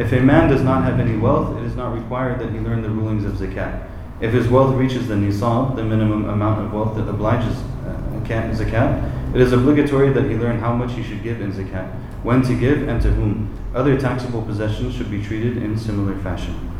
[0.00, 2.82] If a man does not have any wealth, it is not required that he learn
[2.82, 3.88] the rulings of zakat.
[4.20, 7.56] If his wealth reaches the nisab, the minimum amount of wealth that obliges
[7.86, 11.88] uh, zakat, it is obligatory that he learn how much he should give in zakat,
[12.24, 13.54] when to give, and to whom.
[13.74, 16.77] Other taxable possessions should be treated in similar fashion.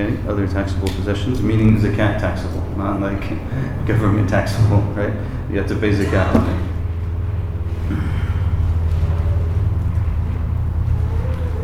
[0.00, 3.20] Okay, other taxable possessions, meaning zakat taxable, not like
[3.86, 5.12] government taxable, right?
[5.50, 6.70] You have to pay zakat on it.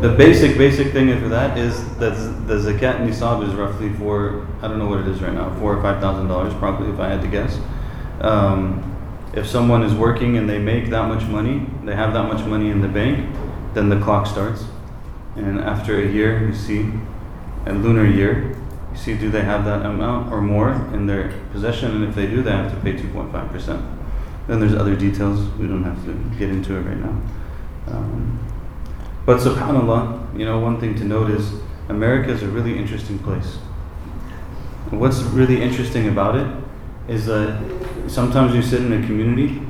[0.02, 2.14] The basic, basic thing for that is that
[2.46, 5.74] the zakat nisab is roughly for, I don't know what it is right now, four
[5.74, 7.58] or five thousand dollars, probably, if I had to guess.
[8.20, 8.82] Um,
[9.32, 12.68] if someone is working and they make that much money, they have that much money
[12.68, 13.34] in the bank,
[13.72, 14.66] then the clock starts.
[15.36, 16.92] And after a year, you see,
[17.66, 18.56] a lunar year.
[18.92, 21.94] You see, do they have that amount or more in their possession?
[21.96, 23.94] And if they do, they have to pay 2.5%.
[24.46, 25.40] Then there's other details.
[25.58, 27.20] We don't have to get into it right now.
[27.88, 28.38] Um,
[29.24, 31.52] but subhanAllah, you know, one thing to note is
[31.88, 33.58] America is a really interesting place.
[34.90, 36.46] And what's really interesting about it
[37.08, 37.60] is that
[38.06, 39.62] sometimes you sit in a community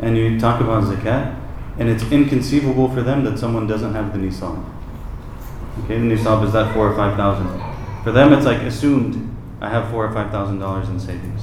[0.00, 1.38] and you talk about zakat,
[1.78, 4.64] and it's inconceivable for them that someone doesn't have the nisab.
[5.80, 7.48] Okay, the nisab is that four or five thousand.
[8.04, 11.42] For them, it's like assumed I have four or five thousand dollars in savings,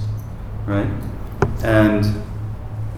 [0.65, 0.89] right?
[1.63, 2.05] And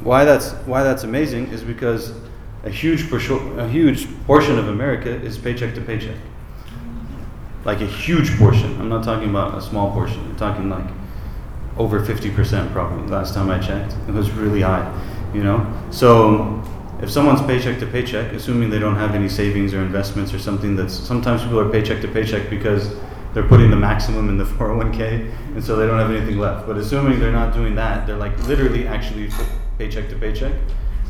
[0.04, 2.14] why that's why that's amazing is because
[2.64, 6.18] a huge a huge portion of America is paycheck to paycheck.
[7.66, 8.80] Like a huge portion.
[8.80, 10.20] I'm not talking about a small portion.
[10.22, 10.88] I'm talking like
[11.78, 13.08] over 50% probably.
[13.08, 14.92] Last time I checked, it was really high.
[15.34, 16.62] You know, so
[17.02, 20.76] if someone's paycheck to paycheck, assuming they don't have any savings or investments or something
[20.76, 22.94] that's sometimes people are paycheck to paycheck because
[23.34, 26.68] they're putting the maximum in the 401k and so they don't have anything left.
[26.68, 29.30] But assuming they're not doing that, they're like literally actually
[29.78, 30.54] paycheck to paycheck,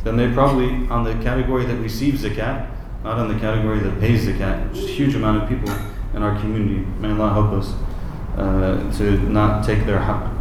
[0.03, 2.69] then they're probably on the category that receives zakat,
[3.03, 4.73] not on the category that pays zakat.
[4.73, 5.73] Just a huge amount of people
[6.13, 6.85] in our community.
[6.99, 7.73] May Allah help us
[8.37, 10.40] uh, to not take their haqq.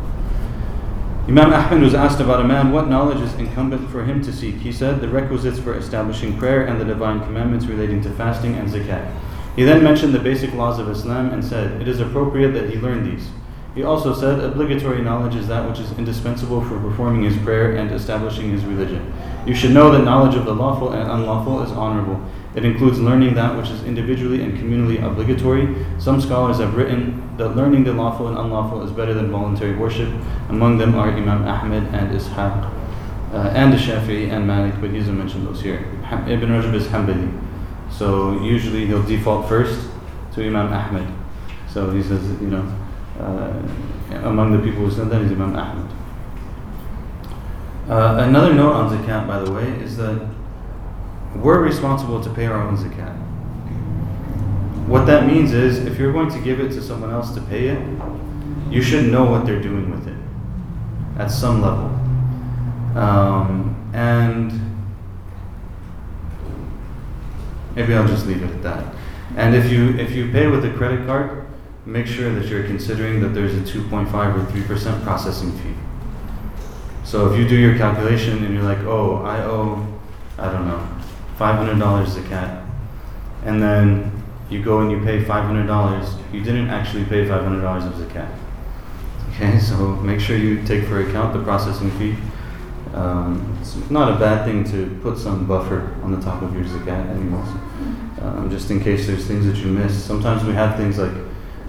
[1.28, 4.56] Imam Ahmad was asked about a man what knowledge is incumbent for him to seek.
[4.56, 8.68] He said, the requisites for establishing prayer and the divine commandments relating to fasting and
[8.68, 9.14] zakat.
[9.54, 12.78] He then mentioned the basic laws of Islam and said, it is appropriate that he
[12.78, 13.28] learn these.
[13.74, 17.92] He also said, obligatory knowledge is that which is indispensable for performing his prayer and
[17.92, 19.12] establishing his religion.
[19.46, 22.20] You should know that knowledge of the lawful and unlawful is honorable.
[22.54, 25.87] It includes learning that which is individually and communally obligatory.
[25.98, 30.12] Some scholars have written that learning the lawful and unlawful is better than voluntary worship.
[30.48, 32.72] Among them are Imam Ahmed and Ishaq,
[33.33, 35.87] uh, and Shafi'i and Malik, but he doesn't mention those here.
[36.11, 37.40] Ibn Rajab is Hanbali.
[37.90, 39.88] So usually he'll default first
[40.35, 41.06] to Imam Ahmed.
[41.68, 42.64] So he says, you know,
[44.22, 45.90] among the people who said that is Imam Ahmed.
[47.88, 50.28] Uh, another note on zakat, by the way, is that
[51.37, 53.16] we're responsible to pay our own zakat.
[54.87, 57.68] What that means is if you're going to give it to someone else to pay
[57.68, 57.78] it,
[58.70, 60.16] you should know what they're doing with it
[61.18, 61.87] at some level.
[63.00, 64.52] Um, and
[67.74, 68.94] maybe I'll just leave it at that.
[69.37, 71.39] And if you if you pay with a credit card,
[71.86, 75.74] make sure that you're considering that there's a 2.5 or 3% processing fee.
[77.04, 79.86] So if you do your calculation and you're like, oh, I owe,
[80.38, 80.86] I don't know,
[81.38, 82.66] $500 zakat,
[83.44, 84.12] and then
[84.50, 88.30] you go and you pay $500, you didn't actually pay $500 of zakat.
[89.30, 92.16] Okay, so make sure you take for account the processing fee.
[92.92, 96.64] Um, it's not a bad thing to put some buffer on the top of your
[96.64, 97.48] zakat anyways,
[98.20, 100.04] um, just in case there's things that you miss.
[100.04, 101.12] Sometimes we have things like,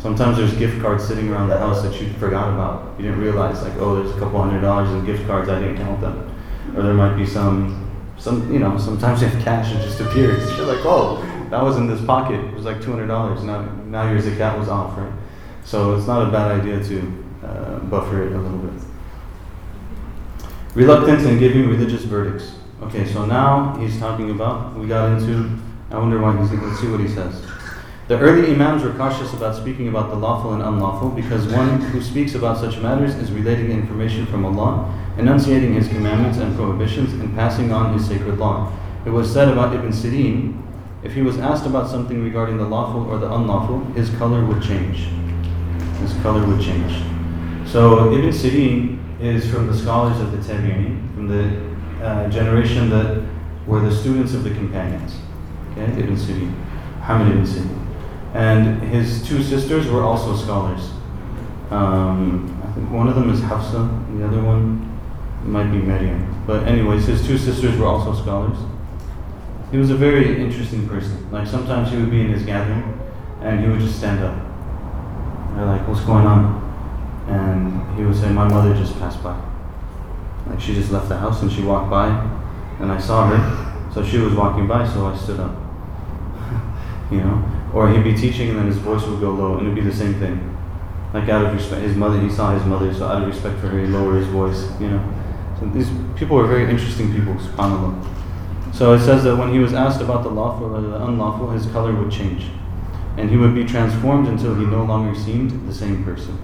[0.02, 2.98] sometimes there's gift cards sitting around the house that you forgot about.
[2.98, 5.78] You didn't realize, like, oh, there's a couple hundred dollars in gift cards, I didn't
[5.78, 6.30] count them.
[6.76, 7.88] Or there might be some
[8.18, 10.48] some, you know, sometimes you have cash it just appears.
[10.58, 12.40] You're like, oh, that was in this pocket.
[12.40, 13.44] It was like two hundred dollars.
[13.44, 15.12] Now, now your zakat was off, right?
[15.64, 18.84] So it's not a bad idea to uh, buffer it a little bit.
[20.76, 22.56] Reluctance in giving religious verdicts.
[22.84, 24.76] Okay, so now he's talking about.
[24.76, 25.58] We got into.
[25.90, 26.52] I wonder why he's.
[26.52, 27.44] Let's see what he says.
[28.12, 32.02] The early Imams were cautious about speaking about the lawful and unlawful because one who
[32.02, 37.34] speaks about such matters is relating information from Allah enunciating his commandments and prohibitions, and
[37.36, 38.70] passing on his sacred law.
[39.06, 40.62] It was said about Ibn Sirin,
[41.04, 44.62] if he was asked about something regarding the lawful or the unlawful, his color would
[44.62, 45.08] change.
[46.02, 46.92] His color would change.
[47.66, 53.24] So Ibn Sirin is from the scholars of the Tabi'in, from the uh, generation that
[53.66, 55.16] were the students of the companions.
[55.72, 56.54] Okay, Ibn Sirin,
[57.00, 57.81] Muhammad ibn Sirin.
[58.34, 60.92] And his two sisters were also scholars.
[61.70, 64.88] Um, I think one of them is Hafsa, the other one
[65.44, 66.44] might be Maryam.
[66.48, 68.58] But anyways, his two sisters were also scholars.
[69.72, 71.32] He was a very interesting person.
[71.32, 73.00] Like sometimes he would be in his gathering
[73.42, 74.36] and he would just stand up.
[75.56, 76.60] They're like, what's going on?
[77.28, 79.40] And he would say, my mother just passed by.
[80.48, 82.08] Like she just left the house and she walked by
[82.80, 83.92] and I saw her.
[83.94, 85.52] So she was walking by, so I stood up.
[87.12, 87.61] you know?
[87.74, 89.96] Or he'd be teaching and then his voice would go low and it'd be the
[89.96, 90.48] same thing.
[91.14, 93.68] Like out of respect, his mother, he saw his mother, so out of respect for
[93.68, 95.14] her, he lowered his voice, you know?
[95.60, 98.74] So these people were very interesting people, subhanAllah.
[98.74, 101.66] So it says that when he was asked about the lawful or the unlawful, his
[101.68, 102.46] color would change.
[103.18, 106.38] And he would be transformed until he no longer seemed the same person.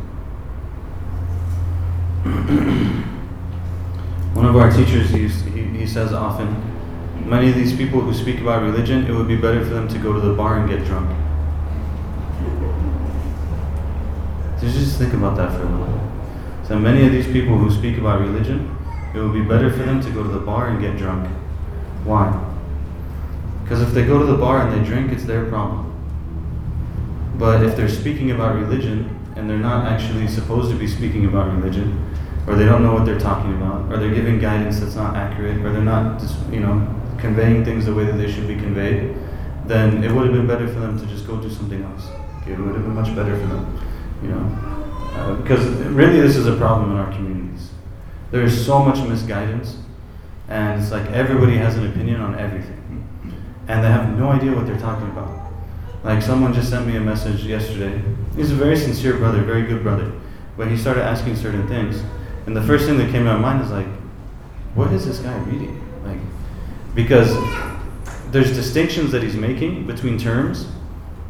[4.34, 6.67] One of our teachers, he, he, he says often,
[7.26, 9.98] many of these people who speak about religion, it would be better for them to
[9.98, 11.10] go to the bar and get drunk.
[14.60, 16.02] So just think about that for a moment.
[16.68, 18.76] So many of these people who speak about religion,
[19.14, 21.28] it would be better for them to go to the bar and get drunk.
[22.04, 22.44] Why?
[23.64, 25.94] Because if they go to the bar and they drink, it's their problem.
[27.38, 31.54] But if they're speaking about religion and they're not actually supposed to be speaking about
[31.56, 32.04] religion,
[32.48, 35.64] or they don't know what they're talking about, or they're giving guidance that's not accurate,
[35.64, 39.16] or they're not, you know, conveying things the way that they should be conveyed,
[39.66, 42.08] then it would have been better for them to just go do something else.
[42.42, 43.80] Okay, it would have been much better for them,
[44.22, 47.70] you know, uh, because really this is a problem in our communities.
[48.32, 49.78] There is so much misguidance,
[50.48, 53.08] and it's like everybody has an opinion on everything,
[53.68, 55.52] and they have no idea what they're talking about.
[56.04, 58.02] Like someone just sent me a message yesterday.
[58.36, 60.12] He's a very sincere brother, very good brother,
[60.56, 62.02] but he started asking certain things,
[62.46, 63.88] and the first thing that came to my mind is like,
[64.76, 65.87] what is this guy reading?
[66.98, 67.30] Because
[68.32, 70.68] there's distinctions that he's making between terms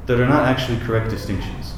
[0.05, 1.73] that are not actually correct distinctions.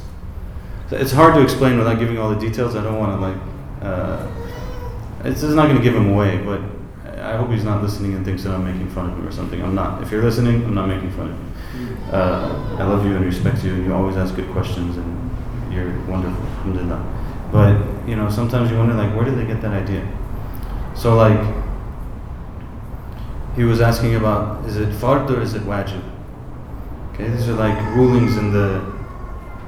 [0.91, 2.75] So it's hard to explain without giving all the details.
[2.75, 3.41] I don't want to like.
[3.81, 4.31] Uh,
[5.23, 6.61] it's, it's not going to give him away, but
[7.19, 9.59] I hope he's not listening and thinks that I'm making fun of him or something.
[9.61, 10.03] I'm not.
[10.03, 11.37] If you're listening, I'm not making fun of
[11.81, 12.13] you.
[12.13, 15.99] Uh, I love you and respect you, and you always ask good questions, and you're
[16.05, 16.43] wonderful.
[16.43, 17.49] Alhamdulillah.
[17.51, 20.07] But you know, sometimes you wonder like, where did they get that idea?
[20.95, 21.39] So like,
[23.60, 26.01] he was asking about is it fard or is it wajib?
[27.14, 28.82] Okay, these are like rulings in the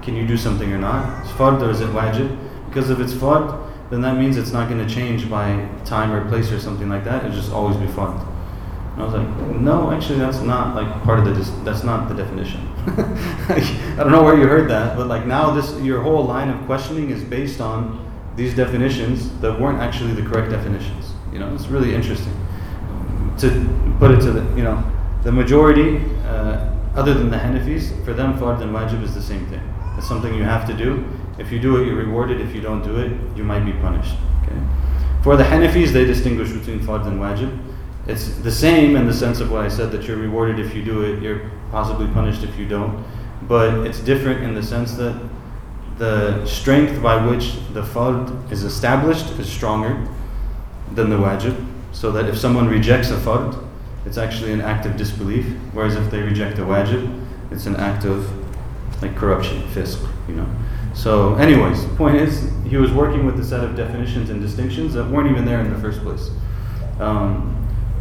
[0.01, 1.25] can you do something or not?
[1.25, 2.37] It's fard or is it wajib?
[2.67, 6.25] Because if it's fard, then that means it's not going to change by time or
[6.29, 7.25] place or something like that.
[7.25, 8.17] It'll just always be fard.
[8.93, 9.27] And I was like,
[9.57, 11.63] no, actually, that's not like part of the.
[11.65, 12.65] that's not the definition.
[12.87, 16.65] I don't know where you heard that, but like now, this your whole line of
[16.65, 17.99] questioning is based on
[18.37, 21.11] these definitions that weren't actually the correct definitions.
[21.33, 22.40] You know, it's really interesting
[23.39, 24.83] to put it to the you know
[25.23, 29.45] the majority, uh, other than the Hanafis, for them fard and wajib is the same
[29.47, 29.61] thing.
[29.97, 31.05] It's something you have to do.
[31.37, 32.41] If you do it, you're rewarded.
[32.41, 34.15] If you don't do it, you might be punished.
[34.43, 34.59] Okay.
[35.23, 37.55] For the Hanafis, they distinguish between fard and wajib.
[38.07, 40.83] It's the same in the sense of what I said that you're rewarded if you
[40.83, 43.05] do it, you're possibly punished if you don't.
[43.47, 45.21] But it's different in the sense that
[45.97, 50.07] the strength by which the fard is established is stronger
[50.95, 51.55] than the wajib.
[51.91, 53.61] So that if someone rejects a fard,
[54.05, 55.45] it's actually an act of disbelief.
[55.73, 58.29] Whereas if they reject a wajib, it's an act of
[59.01, 60.47] like corruption, fisq, you know.
[60.93, 65.05] So, anyways, point is, he was working with a set of definitions and distinctions that
[65.09, 66.29] weren't even there in the first place.
[66.99, 67.57] Um,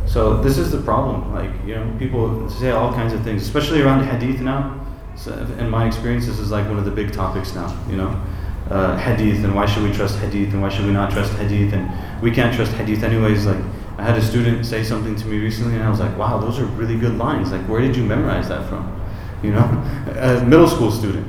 [0.07, 1.33] so this is the problem.
[1.33, 4.85] Like you know, people say all kinds of things, especially around hadith now.
[5.17, 7.77] So in my experience, this is like one of the big topics now.
[7.89, 8.23] You know,
[8.71, 11.73] uh, hadith and why should we trust hadith and why should we not trust hadith
[11.73, 11.91] and
[12.23, 13.47] we can't trust hadith anyways.
[13.47, 13.63] Like
[14.01, 16.59] I had a student say something to me recently, and I was like, wow, those
[16.59, 17.53] are really good lines.
[17.53, 18.97] Like where did you memorize that from?
[19.43, 19.65] You know,
[20.19, 21.27] a middle school student.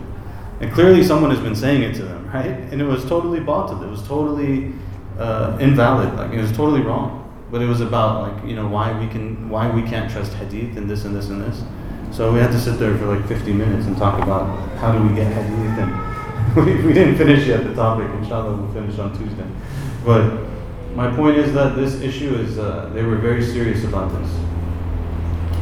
[0.59, 2.59] And clearly someone has been saying it to them, right?
[2.71, 3.81] And it was totally batil.
[3.81, 4.73] It was totally
[5.17, 6.13] uh, invalid.
[6.15, 7.19] Like it was totally wrong.
[7.49, 10.75] But it was about like you know why we can why we can't trust hadith
[10.75, 11.63] and this and this and this.
[12.11, 14.45] So we had to sit there for like 50 minutes and talk about
[14.79, 18.09] how do we get hadith and we, we didn't finish yet the topic.
[18.21, 19.47] Inshallah, we'll finish on Tuesday.
[20.03, 20.50] But
[20.95, 24.29] my point is that this issue is uh, they were very serious about this.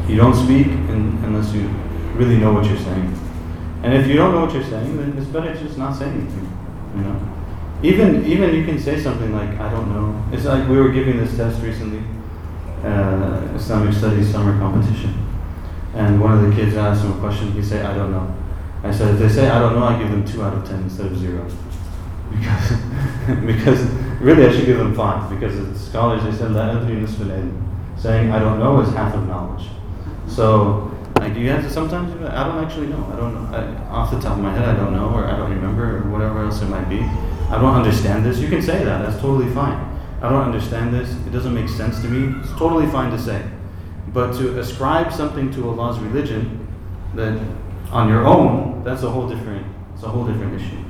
[0.08, 1.68] You don't speak in, unless you
[2.14, 3.16] really know what you're saying.
[3.82, 6.06] And if you don't know what you're saying, then it's better to just not say
[6.06, 6.48] anything.
[6.96, 7.30] You know,
[7.82, 10.36] even even you can say something like I don't know.
[10.36, 12.02] It's like we were giving this test recently,
[12.84, 15.14] uh, Islamic Studies summer competition,
[15.94, 17.52] and one of the kids asked him a question.
[17.52, 18.34] He said I don't know.
[18.82, 20.82] I said if they say I don't know, I give them two out of ten
[20.82, 21.44] instead of zero,
[22.30, 22.72] because
[23.46, 27.06] because really I should give them five because the scholars they said adri
[27.98, 29.66] saying I don't know is half of knowledge.
[30.28, 33.06] So like you have to sometimes I don't actually know.
[33.12, 33.56] I don't know.
[33.56, 36.10] I, off the top of my head, I don't know, or I don't remember, or
[36.10, 37.00] whatever else it might be.
[37.00, 38.38] I don't understand this.
[38.38, 39.04] You can say that.
[39.04, 39.76] That's totally fine.
[40.22, 41.10] I don't understand this.
[41.26, 42.40] It doesn't make sense to me.
[42.40, 43.42] It's totally fine to say.
[44.12, 46.66] But to ascribe something to Allah's religion
[47.14, 47.38] that
[47.90, 49.66] on your own, that's a whole different.
[49.94, 50.82] It's a whole different issue.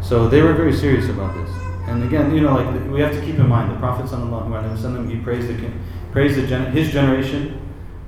[0.00, 1.61] So they were very serious about this.
[1.92, 4.76] And again, you know, like we have to keep in mind the Prophet sallallahu alaihi
[4.76, 5.10] wasallam.
[5.10, 5.70] He praised the
[6.10, 7.62] praised the gen- his generation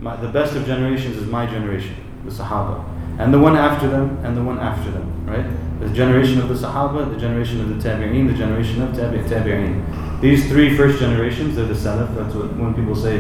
[0.05, 2.85] my, the best of generations is my generation, the Sahaba.
[3.19, 5.47] And the one after them, and the one after them, right?
[5.81, 10.21] The generation of the Sahaba, the generation of the Tabi'een, the generation of Tabi' Tabi'een.
[10.21, 12.15] These three first generations, they're the Salaf.
[12.17, 13.19] That's what when people say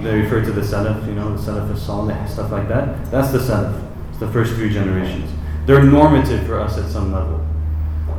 [0.00, 3.10] they refer to the Salaf, you know, the Salaf is Salih, stuff like that.
[3.10, 3.80] That's the Salaf.
[4.10, 5.30] It's the first three generations.
[5.66, 7.46] They're normative for us at some level.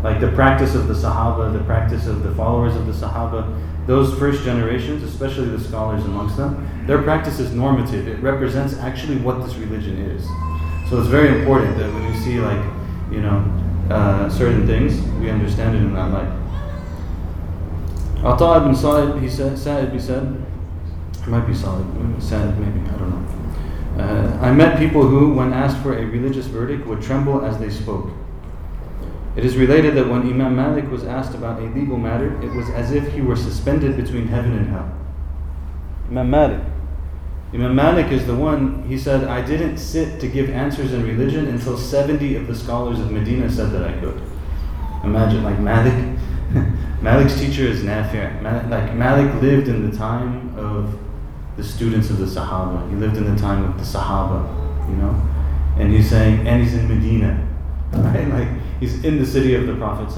[0.05, 4.13] Like the practice of the Sahaba, the practice of the followers of the Sahaba, those
[4.19, 8.07] first generations, especially the scholars amongst them, their practice is normative.
[8.07, 10.23] It represents actually what this religion is.
[10.91, 12.63] So it's very important that when you see like,
[13.11, 13.43] you know,
[13.89, 16.31] uh, certain things, we understand it in that light.
[18.23, 20.39] Ata ibn Sa'id, he said, Sa'id, he said,
[21.15, 21.83] it might be Sa'id,
[22.21, 24.03] Sa'id maybe, I don't know.
[24.03, 27.71] Uh, I met people who, when asked for a religious verdict, would tremble as they
[27.71, 28.11] spoke.
[29.35, 32.69] It is related that when Imam Malik was asked about a legal matter, it was
[32.69, 34.89] as if he were suspended between heaven and hell.
[36.09, 36.61] Imam Malik.
[37.53, 41.47] Imam Malik is the one, he said, I didn't sit to give answers in religion
[41.47, 44.21] until 70 of the scholars of Medina said that I could.
[45.03, 46.17] Imagine, like Malik.
[47.01, 48.41] Malik's teacher is Nafi'.
[48.69, 50.97] like Malik lived in the time of
[51.57, 52.89] the students of the Sahaba.
[52.89, 55.21] He lived in the time of the Sahaba, you know?
[55.77, 57.41] And he's saying, and he's in Medina.
[57.95, 58.27] Right?
[58.27, 58.47] Like
[58.79, 60.15] he's in the city of the Prophet.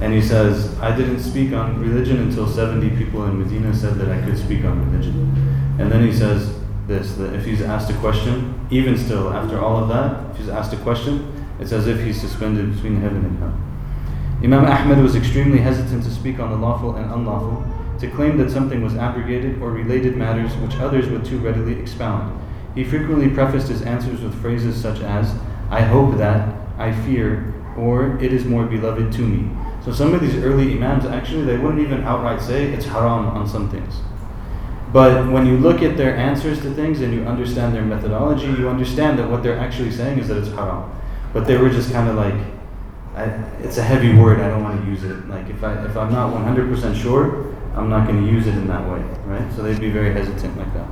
[0.00, 4.10] And he says, I didn't speak on religion until 70 people in Medina said that
[4.10, 5.76] I could speak on religion.
[5.78, 9.82] And then he says this that if he's asked a question, even still, after all
[9.82, 13.38] of that, if he's asked a question, it's as if he's suspended between heaven and
[13.38, 13.58] hell.
[14.42, 17.64] Imam Ahmad was extremely hesitant to speak on the lawful and unlawful,
[17.98, 22.38] to claim that something was abrogated or related matters which others would too readily expound.
[22.74, 25.34] He frequently prefaced his answers with phrases such as,
[25.70, 29.50] I hope that, I fear, or it is more beloved to me.
[29.84, 33.46] So some of these early Imams actually they wouldn't even outright say it's haram on
[33.48, 34.00] some things.
[34.92, 38.68] But when you look at their answers to things and you understand their methodology, you
[38.68, 40.90] understand that what they're actually saying is that it's haram.
[41.32, 42.34] But they were just kind of like,
[43.60, 44.40] it's a heavy word.
[44.40, 45.28] I don't want to use it.
[45.28, 48.66] Like if I if I'm not 100% sure, I'm not going to use it in
[48.68, 49.52] that way, right?
[49.54, 50.88] So they'd be very hesitant like that.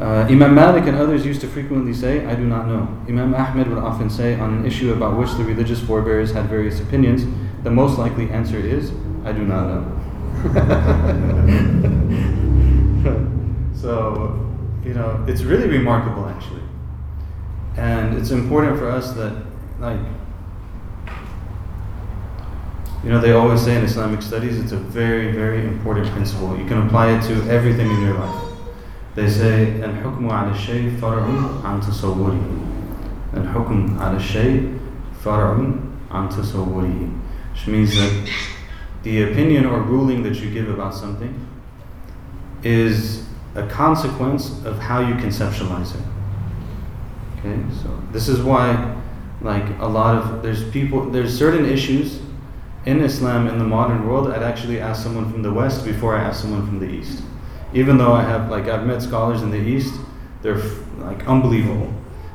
[0.00, 2.86] Uh, Imam Malik and others used to frequently say, I do not know.
[3.08, 6.80] Imam Ahmed would often say, on an issue about which the religious forebears had various
[6.80, 7.24] opinions,
[7.62, 8.92] the most likely answer is,
[9.24, 9.92] I do not know.
[13.74, 14.38] so,
[14.84, 16.60] you know, it's really remarkable actually.
[17.78, 19.32] And it's important for us that,
[19.80, 19.98] like,
[23.02, 26.54] you know, they always say in Islamic studies, it's a very, very important principle.
[26.58, 28.55] You can apply it to everything in your life.
[29.15, 31.27] They say الحكم على الشيء فرع
[31.65, 32.39] عن تصوره
[33.33, 34.77] الحكم على الشيء
[35.25, 35.65] فرع
[36.11, 37.09] عن تصوره
[37.53, 38.29] which means that
[39.03, 41.47] the opinion or ruling that you give about something
[42.63, 43.25] is
[43.55, 46.05] a consequence of how you conceptualize it.
[47.39, 48.95] Okay, so this is why,
[49.41, 52.21] like a lot of there's people, there's certain issues
[52.85, 54.31] in Islam in the modern world.
[54.31, 57.23] I'd actually ask someone from the West before I ask someone from the East
[57.72, 59.94] even though I have like I've met scholars in the East,
[60.42, 60.62] they're
[60.98, 61.92] like unbelievable.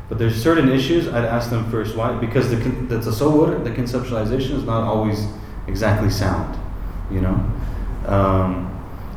[0.09, 1.95] But there's certain issues I'd ask them first.
[1.95, 2.13] Why?
[2.13, 5.25] Because the the tasawwur, the conceptualization, is not always
[5.67, 6.57] exactly sound.
[7.09, 7.51] You know,
[8.05, 8.67] um,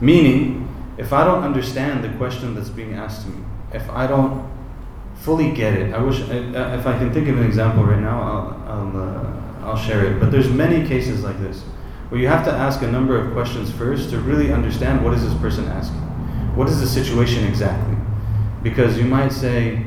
[0.00, 4.48] meaning if I don't understand the question that's being asked to me, if I don't
[5.16, 8.72] fully get it, I wish if I can think of an example right now, I'll
[8.72, 10.20] I'll, uh, I'll share it.
[10.20, 11.64] But there's many cases like this
[12.14, 15.24] where you have to ask a number of questions first to really understand what is
[15.24, 15.98] this person asking.
[16.54, 17.96] What is the situation exactly?
[18.62, 19.84] Because you might say,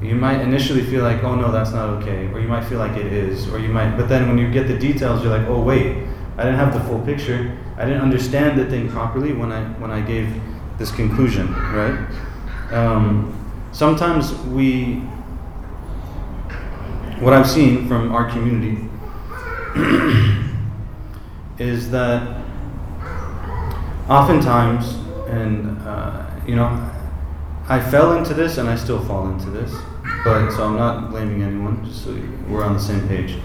[0.00, 2.96] you might initially feel like, oh no, that's not okay, or you might feel like
[2.96, 5.60] it is, or you might, but then when you get the details, you're like, oh
[5.60, 6.06] wait,
[6.38, 7.54] I didn't have the full picture.
[7.76, 10.40] I didn't understand the thing properly when I when I gave
[10.78, 12.08] this conclusion, right?
[12.72, 13.30] Um,
[13.72, 15.00] sometimes we,
[17.20, 18.88] what I've seen from our community.
[21.58, 22.44] is that
[24.08, 24.94] oftentimes,
[25.28, 26.90] and uh, you know,
[27.68, 29.74] I fell into this and I still fall into this,
[30.24, 33.36] but so I'm not blaming anyone, just so we're on the same page.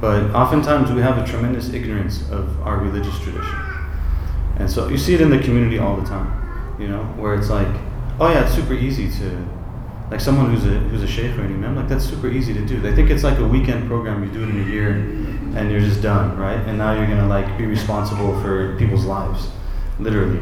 [0.00, 3.58] But oftentimes we have a tremendous ignorance of our religious tradition.
[4.58, 7.50] And so you see it in the community all the time, you know, where it's
[7.50, 7.68] like,
[8.20, 9.46] oh yeah, it's super easy to,
[10.10, 12.64] like someone who's a who's a sheikh or an imam, like that's super easy to
[12.64, 12.80] do.
[12.80, 14.90] They think it's like a weekend program you do it in a year
[15.56, 16.58] and you're just done, right?
[16.66, 19.48] And now you're gonna like be responsible for people's lives,
[19.98, 20.40] literally.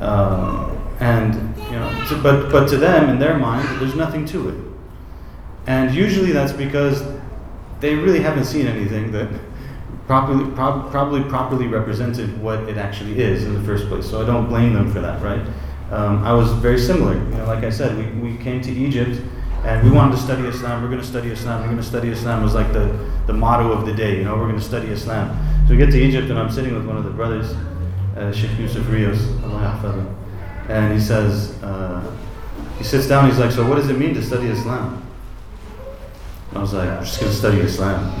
[0.00, 1.34] Um, and
[1.66, 4.54] you know, to, but but to them, in their mind, there's nothing to it.
[5.66, 7.02] And usually that's because
[7.80, 9.28] they really haven't seen anything that
[10.06, 14.08] properly prob- probably properly represented what it actually is in the first place.
[14.08, 15.44] So I don't blame them for that, right?
[15.90, 17.14] Um, I was very similar.
[17.14, 19.20] You know, like I said, we, we came to Egypt
[19.64, 20.82] and we wanted to study Islam.
[20.82, 21.60] We're going to study Islam.
[21.60, 24.18] We're going to study Islam was like the, the motto of the day.
[24.18, 25.36] You know, we're going to study Islam.
[25.66, 27.52] So we get to Egypt, and I'm sitting with one of the brothers,
[28.16, 29.20] uh, Sheikh Yusuf Rios,
[30.68, 32.02] and he says, uh,
[32.78, 33.28] he sits down.
[33.28, 35.06] He's like, so what does it mean to study Islam?
[36.48, 38.10] And I was like, I'm just going to study Islam.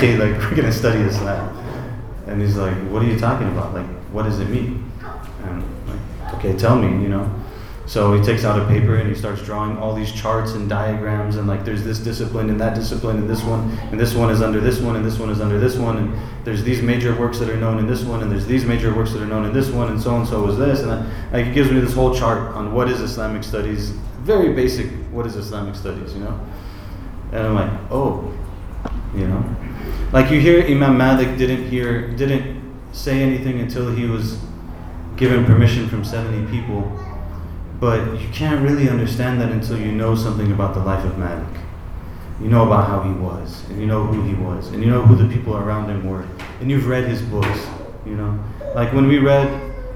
[0.00, 1.56] hey, like we're going to study Islam.
[2.26, 3.74] And he's like, what are you talking about?
[3.74, 4.90] Like, what does it mean?
[5.44, 6.88] And I'm like, okay, tell me.
[7.02, 7.41] You know.
[7.86, 11.36] So he takes out a paper and he starts drawing all these charts and diagrams
[11.36, 14.40] and like there's this discipline and that discipline and this one and this one is
[14.40, 16.14] under this one and this one is under this one and
[16.44, 19.12] there's these major works that are known in this one and there's these major works
[19.12, 21.46] that are known in this one and so and so is this and that, like
[21.46, 25.34] he gives me this whole chart on what is Islamic studies, very basic what is
[25.34, 26.40] Islamic studies, you know?
[27.32, 28.32] And I'm like, oh,
[29.14, 29.44] you know?
[30.12, 32.62] Like you hear Imam Malik didn't hear didn't
[32.92, 34.38] say anything until he was
[35.16, 36.80] given permission from 70 people
[37.82, 41.44] but you can't really understand that until you know something about the life of Malik.
[42.40, 45.02] You know about how he was, and you know who he was, and you know
[45.02, 46.24] who the people around him were,
[46.60, 47.66] and you've read his books,
[48.06, 48.38] you know.
[48.76, 49.48] Like when we read,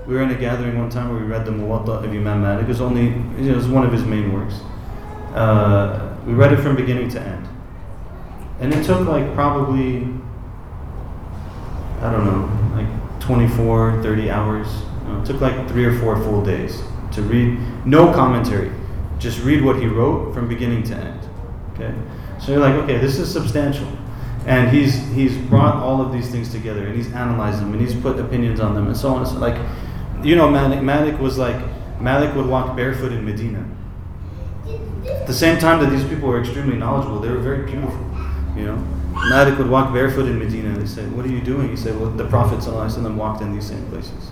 [0.04, 2.64] we were in a gathering one time where we read the Muwatta of Imam Malik.
[2.64, 4.56] It was only, it was one of his main works.
[5.32, 7.48] Uh, we read it from beginning to end.
[8.58, 10.08] And it took like probably,
[12.00, 14.66] I don't know, like 24, 30 hours.
[15.06, 16.82] it took like three or four full days
[17.16, 18.70] to read no commentary,
[19.18, 21.20] just read what he wrote from beginning to end.
[21.74, 21.92] Okay,
[22.40, 23.88] so you're like, okay, this is substantial,
[24.46, 27.94] and he's he's brought all of these things together, and he's analyzed them, and he's
[27.94, 29.18] put opinions on them, and so on.
[29.18, 29.60] And So like,
[30.22, 31.56] you know, Malik Malik was like
[32.00, 33.64] Malik would walk barefoot in Medina.
[35.08, 37.98] At the same time that these people were extremely knowledgeable, they were very beautiful.
[38.56, 38.76] You know,
[39.28, 41.98] Malik would walk barefoot in Medina, and they say, "What are you doing?" He said,
[41.98, 44.30] "Well, the Prophet ﷺ walked in these same places."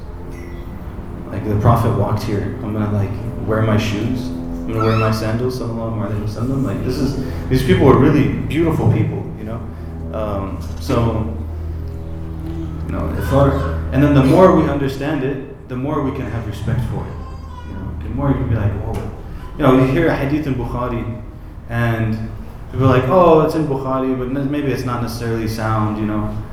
[1.26, 2.56] Like the Prophet walked here.
[2.62, 3.10] I'm gonna like
[3.46, 4.28] wear my shoes.
[4.28, 5.58] I'm gonna wear my sandals.
[5.60, 6.64] Sallallahu alaihi wasallam.
[6.64, 7.16] Like this is
[7.48, 9.24] these people are really beautiful people.
[9.38, 9.60] You know.
[10.12, 11.36] Um, so
[12.86, 13.08] you know,
[13.92, 17.16] and then the more we understand it, the more we can have respect for it.
[17.68, 19.10] You know, the more you can be like, whoa.
[19.58, 21.22] You know, you hear a hadith in Bukhari,
[21.68, 22.30] and
[22.70, 25.98] people are like, oh, it's in Bukhari, but maybe it's not necessarily sound.
[25.98, 26.44] You know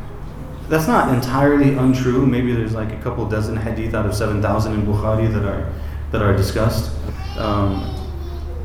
[0.71, 2.25] that's not entirely untrue.
[2.25, 5.69] Maybe there's like a couple dozen hadith out of 7,000 in Bukhari that are,
[6.11, 6.95] that are discussed.
[7.37, 7.93] Um,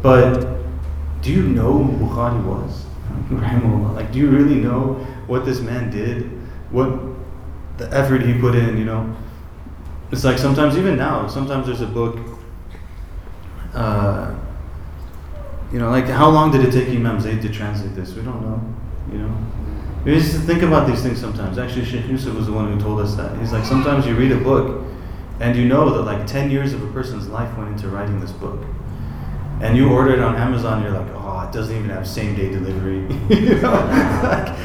[0.02, 0.56] but
[1.20, 2.84] do you know who Bukhari was?
[3.96, 4.94] like, do you really know
[5.26, 6.30] what this man did?
[6.70, 6.96] What
[7.76, 9.12] the effort he put in, you know?
[10.12, 12.20] It's like sometimes, even now, sometimes there's a book,
[13.74, 14.32] uh,
[15.72, 18.14] you know, like how long did it take Imam Zaid to translate this?
[18.14, 18.62] We don't know,
[19.10, 19.36] you know?
[20.06, 21.58] We used to think about these things sometimes.
[21.58, 23.36] Actually, Sheikh Yusuf was the one who told us that.
[23.40, 24.84] He's like, sometimes you read a book
[25.40, 28.30] and you know that like 10 years of a person's life went into writing this
[28.30, 28.62] book.
[29.60, 32.50] And you order it on Amazon, you're like, oh, it doesn't even have same day
[32.50, 32.98] delivery.
[33.28, 33.72] you know?
[34.22, 34.56] like,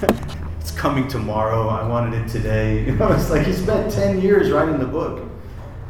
[0.58, 1.68] it's coming tomorrow.
[1.68, 2.84] I wanted it today.
[2.86, 5.27] You know, it's like he spent 10 years writing the book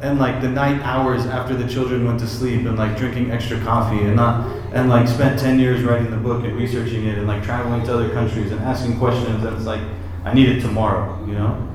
[0.01, 3.59] and like the night hours after the children went to sleep and like drinking extra
[3.61, 7.27] coffee and not and like spent 10 years writing the book and researching it and
[7.27, 9.81] like traveling to other countries and asking questions and it's like
[10.25, 11.69] i need it tomorrow you know?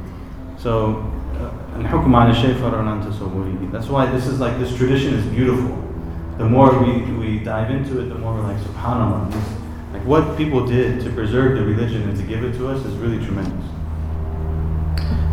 [0.58, 1.52] So uh,
[3.72, 5.80] that's why this is like this tradition is beautiful.
[6.38, 9.34] The more we, we dive into it the more we're like subhanallah
[9.92, 12.96] like what people did to preserve the religion and to give it to us is
[12.96, 13.66] really tremendous.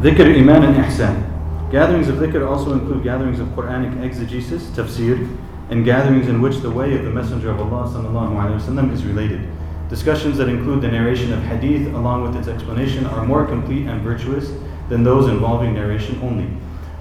[0.02, 1.29] Dhikr iman and ihsan.
[1.71, 5.37] Gatherings of dhikr also include gatherings of Quranic exegesis, tafsir,
[5.69, 9.47] and gatherings in which the way of the Messenger of Allah وسلم, is related.
[9.89, 14.01] Discussions that include the narration of hadith along with its explanation are more complete and
[14.01, 14.51] virtuous
[14.89, 16.47] than those involving narration only.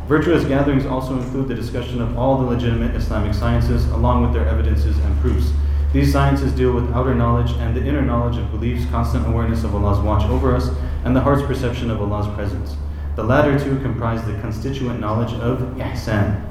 [0.07, 4.47] Virtuous gatherings also include the discussion of all the legitimate Islamic sciences along with their
[4.47, 5.51] evidences and proofs.
[5.95, 9.75] These sciences deal with outer knowledge and the inner knowledge of beliefs, constant awareness of
[9.75, 10.69] Allah's watch over us,
[11.05, 12.77] and the heart's perception of Allah's presence.
[13.20, 16.42] The latter two comprise the constituent knowledge of ihsan.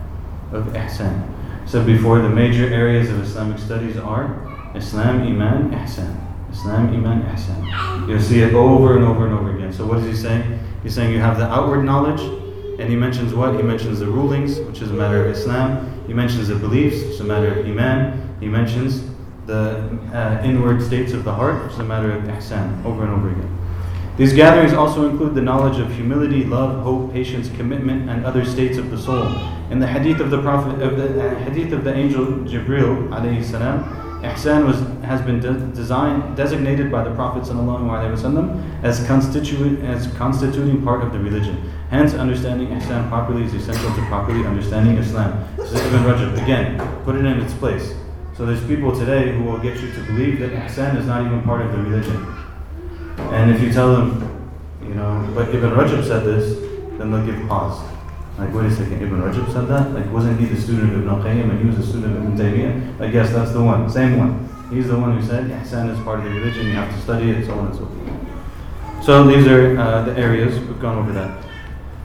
[0.52, 1.26] Of ihsan.
[1.66, 4.36] So before the major areas of Islamic studies are
[4.74, 6.14] Islam, Iman, Ihsan.
[6.52, 8.06] Islam, Iman, Ihsan.
[8.06, 9.72] You'll see it over and over and over again.
[9.72, 10.60] So what is he saying?
[10.82, 12.20] He's saying you have the outward knowledge,
[12.78, 13.54] and he mentions what?
[13.54, 16.04] He mentions the rulings, which is a matter of Islam.
[16.06, 18.36] He mentions the beliefs, which is a matter of Iman.
[18.40, 19.08] He mentions
[19.46, 23.12] the uh, inward states of the heart, which is a matter of Ihsan, over and
[23.14, 23.57] over again.
[24.18, 28.76] These gatherings also include the knowledge of humility, love, hope, patience, commitment, and other states
[28.76, 29.28] of the soul.
[29.70, 33.44] In the hadith of the Prophet, of the uh, hadith of the angel Jibril alayhi
[33.44, 33.84] salam,
[34.24, 40.82] ihsan was has been de- designed designated by the Prophet wasallam as constitute as constituting
[40.82, 41.72] part of the religion.
[41.90, 45.46] Hence, understanding ihsan properly is essential to properly understanding Islam.
[45.58, 47.94] So Ibn Rajab again put it in its place.
[48.36, 51.40] So there's people today who will get you to believe that ihsan is not even
[51.42, 52.37] part of the religion.
[53.18, 54.50] And if you tell them,
[54.82, 56.58] you know, but Ibn Rajab said this,
[56.98, 57.84] then they'll give pause.
[58.38, 59.92] Like, wait a second, Ibn Rajab said that?
[59.92, 62.38] Like, wasn't he the student of Ibn Qayyim and he was a student of Ibn
[62.38, 63.00] Taymiyyah?
[63.00, 64.48] Like, yes, that's the one, same one.
[64.70, 67.30] He's the one who said, Ihsan is part of the religion, you have to study
[67.30, 69.04] it, so on and so forth.
[69.04, 71.44] So these are uh, the areas, we've gone over that.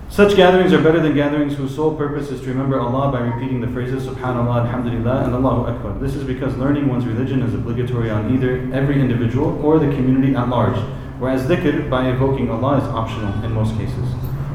[0.10, 3.62] Such gatherings are better than gatherings whose sole purpose is to remember Allah by repeating
[3.62, 5.98] the phrases Subhanallah, Alhamdulillah, and Allahu Akbar.
[6.00, 10.36] This is because learning one's religion is obligatory on either every individual or the community
[10.36, 10.78] at large,
[11.24, 14.08] whereas dhikr by evoking Allah is optional in most cases.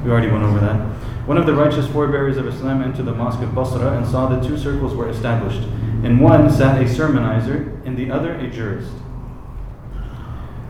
[0.05, 0.77] We already went over that.
[1.27, 4.47] One of the righteous forebears of Islam entered the mosque of Basra and saw that
[4.47, 5.63] two circles were established.
[6.05, 8.93] In one sat a sermonizer, in the other a jurist.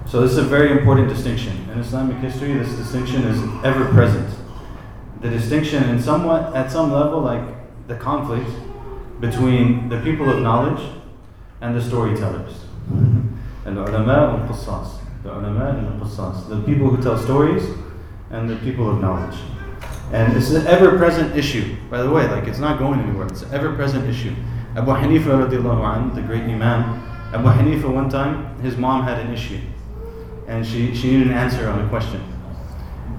[0.07, 1.69] So this is a very important distinction.
[1.73, 4.39] In Islamic history, this distinction is ever present
[5.21, 7.43] the distinction in somewhat at some level like
[7.89, 8.49] the conflict
[9.19, 10.81] between the people of knowledge
[11.61, 12.65] and the storytellers.
[12.91, 15.08] And the ulama and qissas.
[15.23, 16.49] The ulama and the qissas.
[16.49, 17.65] The people who tell stories
[18.31, 19.39] and the people of knowledge.
[20.13, 23.27] And it's an ever present issue, by the way, like it's not going anywhere.
[23.27, 24.35] It's an ever present issue.
[24.75, 25.51] Abu Hanifa,
[26.15, 27.03] the great Imam,
[27.33, 29.61] Abu Hanifa, one time, his mom had an issue.
[30.47, 32.23] And she, she needed an answer on a question.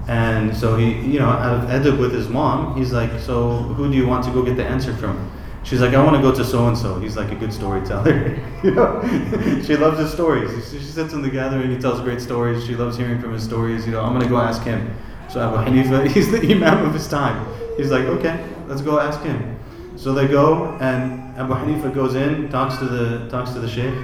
[0.08, 3.88] And so he, you know, out of adab with his mom, he's like, so who
[3.88, 5.30] do you want to go get the answer from?
[5.62, 6.98] She's like, I want to go to so and so.
[6.98, 8.38] He's like a good storyteller.
[8.64, 9.00] you know,
[9.64, 10.70] she loves his stories.
[10.70, 11.70] She sits in the gathering.
[11.70, 12.64] He tells great stories.
[12.66, 13.86] She loves hearing from his stories.
[13.86, 14.94] You know, I'm gonna go ask him.
[15.28, 17.46] So Abu Hanifa, he's the imam of his time.
[17.76, 19.58] He's like, okay, let's go ask him.
[19.96, 23.94] So they go, and Abu Hanifa goes in, talks to the talks to the sheikh.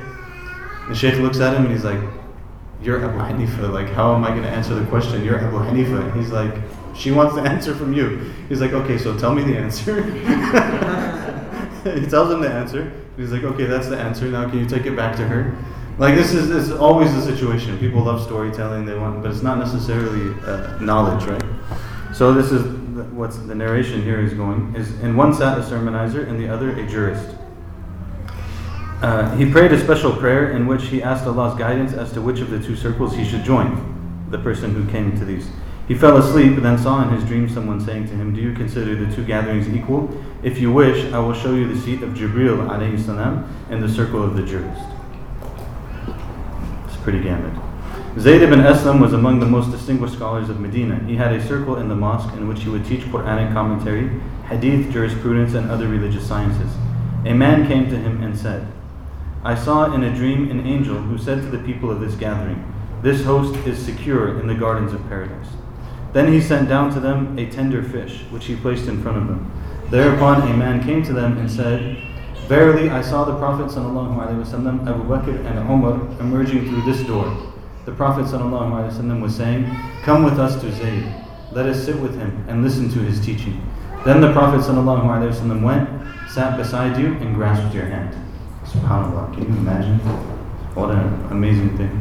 [0.89, 2.01] The sheikh looks at him, and he's like,
[2.83, 3.73] you're Abu Hanifa.
[3.73, 5.25] Like, how am I to answer the question?
[5.25, 6.15] You're Abu Hanifa.
[6.15, 6.55] He's like,
[6.95, 8.33] she wants the answer from you.
[8.49, 10.03] He's like, okay, so tell me the answer.
[12.01, 12.93] he tells him the answer.
[13.17, 14.27] He's like, okay, that's the answer.
[14.27, 15.57] Now can you take it back to her?
[15.99, 17.79] Like this is, is always the situation.
[17.79, 18.85] People love storytelling.
[18.85, 21.43] They want, but it's not necessarily uh, knowledge, right?
[22.15, 22.67] So this is
[23.13, 26.71] what's the narration here is going is in one sat a sermonizer, and the other
[26.71, 27.37] a jurist.
[29.03, 32.41] Uh, he prayed a special prayer in which he asked Allah's guidance as to which
[32.41, 35.49] of the two circles he should join, the person who came to these.
[35.89, 38.53] He fell asleep, and then saw in his dream someone saying to him, Do you
[38.53, 40.11] consider the two gatherings equal?
[40.43, 43.89] If you wish, I will show you the seat of Jibril alayhi salam in the
[43.89, 44.83] circle of the jurist.
[46.87, 47.53] It's pretty gamut.
[48.19, 50.99] Zayd ibn Aslam was among the most distinguished scholars of Medina.
[51.05, 54.09] He had a circle in the mosque in which he would teach Quranic commentary,
[54.49, 56.73] hadith, jurisprudence, and other religious sciences.
[57.27, 58.67] A man came to him and said,
[59.45, 62.65] I saw in a dream an angel who said to the people of this gathering,
[63.03, 65.49] This host is secure in the gardens of paradise.
[66.16, 69.28] Then he sent down to them a tender fish, which he placed in front of
[69.28, 69.52] them.
[69.90, 71.98] Thereupon a man came to them and said,
[72.48, 77.26] Verily I saw the Prophet وسلم, Abu Bakr and Umar emerging through this door.
[77.86, 79.66] The Prophet وسلم, was saying,
[80.04, 81.14] Come with us to Zayd.
[81.54, 83.62] Let us sit with him and listen to his teaching.
[84.04, 85.90] Then the Prophet وسلم, went,
[86.30, 88.16] sat beside you, and grasped your hand.
[88.66, 89.34] SubhanAllah.
[89.34, 90.00] Can you imagine?
[90.76, 91.92] What an amazing thing.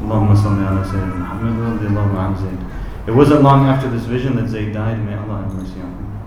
[0.00, 2.58] Allahumma salli ala Sayyidina Muhammad Zayd.
[3.07, 4.99] It wasn't long after this vision that Zayd died.
[4.99, 6.19] May Allah have mercy on him.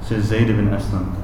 [0.00, 1.14] Says Zayd ibn Aslam.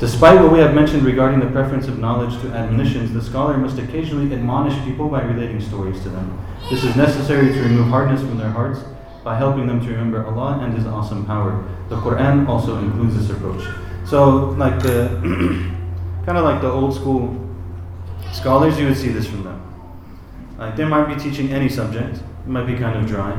[0.00, 3.78] Despite what we have mentioned regarding the preference of knowledge to admonitions, the scholar must
[3.78, 6.42] occasionally admonish people by relating stories to them.
[6.70, 8.80] This is necessary to remove hardness from their hearts
[9.22, 11.62] by helping them to remember Allah and His awesome power.
[11.90, 13.62] The Quran also includes this approach.
[14.06, 15.08] So, like the
[16.24, 17.36] kind of like the old school
[18.32, 19.60] scholars, you would see this from them.
[20.56, 23.32] Like they might be teaching any subject, it might be kind of dry,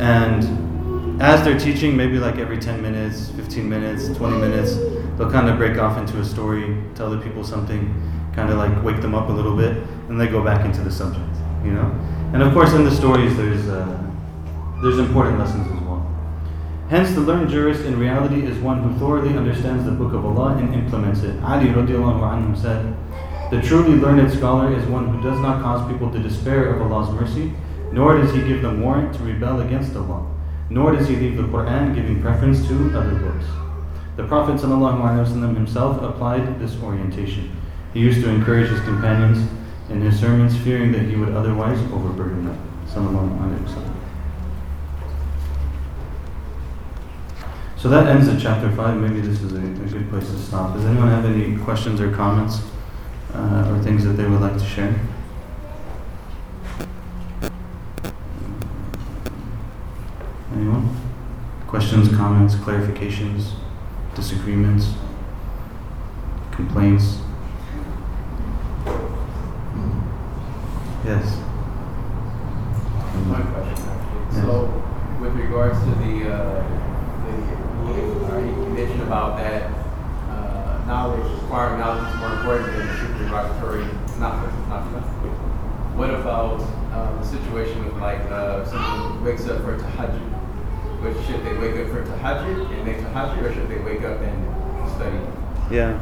[0.00, 4.76] and as they're teaching, maybe like every 10 minutes, 15 minutes, 20 minutes,
[5.16, 7.80] they'll kind of break off into a story, tell the people something,
[8.34, 9.76] kind of like wake them up a little bit,
[10.08, 11.86] and they go back into the subject, you know?
[12.32, 14.10] And of course, in the stories, there's, uh,
[14.82, 16.04] there's important lessons as well.
[16.90, 20.56] Hence, the learned jurist in reality is one who thoroughly understands the Book of Allah
[20.56, 21.40] and implements it.
[21.44, 22.96] Ali radiallahu anhu said,
[23.52, 27.08] The truly learned scholar is one who does not cause people to despair of Allah's
[27.10, 27.52] mercy,
[27.94, 30.26] nor does he give them warrant to rebel against Allah,
[30.68, 33.44] nor does he leave the Quran giving preference to other books.
[34.16, 37.54] The Prophet ﷺ himself applied this orientation.
[37.92, 39.48] He used to encourage his companions
[39.90, 42.58] in his sermons, fearing that he would otherwise overburden them.
[47.76, 48.96] So that ends at chapter 5.
[48.96, 50.74] Maybe this is a, a good place to stop.
[50.74, 52.60] Does anyone have any questions or comments
[53.34, 54.98] uh, or things that they would like to share?
[60.54, 60.88] Anyone?
[61.66, 63.54] Questions, comments, clarifications,
[64.14, 64.94] disagreements,
[66.52, 67.18] complaints?
[71.04, 71.40] Yes.
[73.26, 74.24] My question, actually.
[74.30, 74.44] Yes.
[74.44, 74.82] So,
[75.20, 76.74] with regards to the uh,
[77.86, 79.70] he mentioned about that
[80.30, 83.86] uh, knowledge, acquiring knowledge is more important than derogatory
[84.20, 84.54] knowledge.
[85.94, 86.60] What about
[86.92, 90.33] um, the situation with like uh, someone wakes up for a tahajjud,
[91.04, 94.90] Should they wake up for tahajjud and make tahajjud, or should they wake up and
[94.90, 95.18] study?
[95.70, 96.00] Yeah,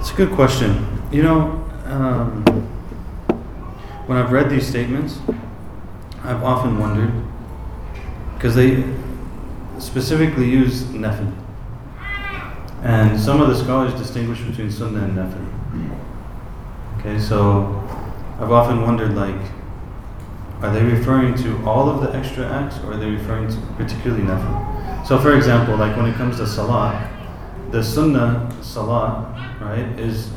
[0.00, 0.86] it's a good question.
[1.12, 2.42] You know, um,
[4.06, 5.18] when I've read these statements,
[6.24, 7.12] I've often wondered
[8.34, 8.82] because they
[9.78, 11.32] specifically use nafil.
[12.82, 15.46] And some of the scholars distinguish between sunnah and nafil.
[16.98, 17.82] Okay, so
[18.40, 19.40] I've often wondered like,
[20.66, 24.24] are they referring to all of the extra acts or are they referring to particularly
[24.24, 25.06] nafil?
[25.06, 27.08] So, for example, like when it comes to salah,
[27.70, 30.30] the sunnah salah, right, is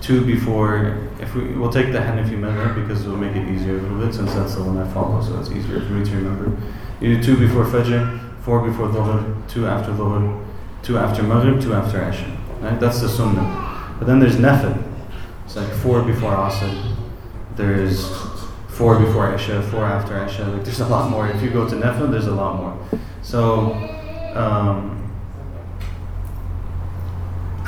[0.00, 1.08] two before.
[1.20, 3.98] If we we'll take the Hanafi madhab because it will make it easier a little
[3.98, 6.60] bit since that's the one I follow, so it's easier for me to remember.
[7.00, 10.44] You do two before Fajr, four before Dhuhr, two after Dhuhr,
[10.82, 12.36] two after Maghrib, two after Isha.
[12.60, 12.80] Right?
[12.80, 13.94] That's the Sunnah.
[13.98, 14.82] But then there's Nafil.
[15.44, 16.96] It's like four before Asr.
[17.56, 18.10] There's
[18.78, 20.44] four before Isha, four after Isha.
[20.44, 21.28] Like there's a lot more.
[21.28, 23.00] If you go to Nafil, there's a lot more.
[23.22, 23.74] So.
[24.34, 24.94] Um,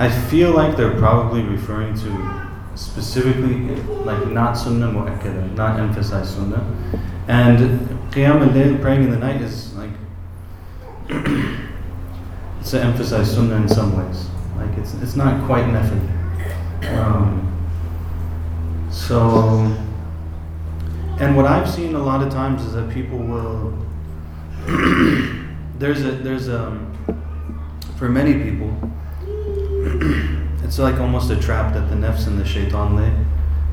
[0.00, 3.76] I feel like they're probably referring to specifically
[4.08, 6.64] like not sunnah mu'akkada, not emphasize sunnah.
[7.28, 7.58] And
[8.10, 9.90] qiyam al praying in the night, is like
[12.60, 14.26] it's to emphasize sunnah in some ways.
[14.56, 16.00] Like it's it's not quite nafil.
[16.96, 17.46] Um,
[18.90, 19.76] so,
[21.20, 23.76] and what I've seen a lot of times is that people will.
[25.78, 26.78] there's a there's a
[27.96, 28.70] for many people
[30.62, 33.12] it's like almost a trap that the nafs and the shaitan lay.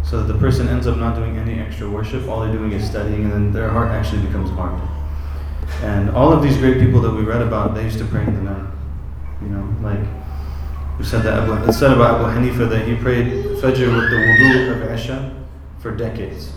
[0.03, 3.25] So the person ends up not doing any extra worship, all they're doing is studying,
[3.25, 4.81] and then their heart actually becomes hard.
[5.83, 8.33] And all of these great people that we read about, they used to pray in
[8.33, 8.71] the night.
[9.41, 9.99] You know, like
[10.97, 13.27] we said that it said about Abu Hanifa that he prayed
[13.61, 15.45] Fajr with the wudu of Isha
[15.79, 16.51] for decades.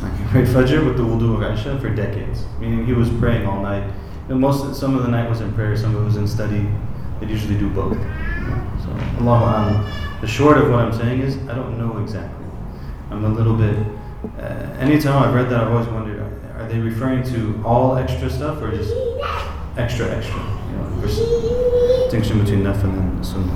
[0.00, 3.62] Like prayed Fajr with the wudu of Isha for decades, meaning he was praying all
[3.62, 3.90] night.
[4.28, 6.68] And most, some of the night was in prayer, some of it was in study.
[7.20, 7.96] They usually do both.
[8.82, 8.90] So,
[9.20, 10.20] Allahu Alam.
[10.20, 12.46] The short of what I'm saying is, I don't know exactly.
[13.10, 13.76] I'm a little bit.
[14.38, 16.20] Uh, anytime I've read that, I've always wondered:
[16.56, 18.92] Are they referring to all extra stuff or just
[19.76, 20.38] extra extra?
[20.70, 23.52] You know, distinction between nafil and sunnah.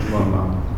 [0.00, 0.75] Allahu Alam.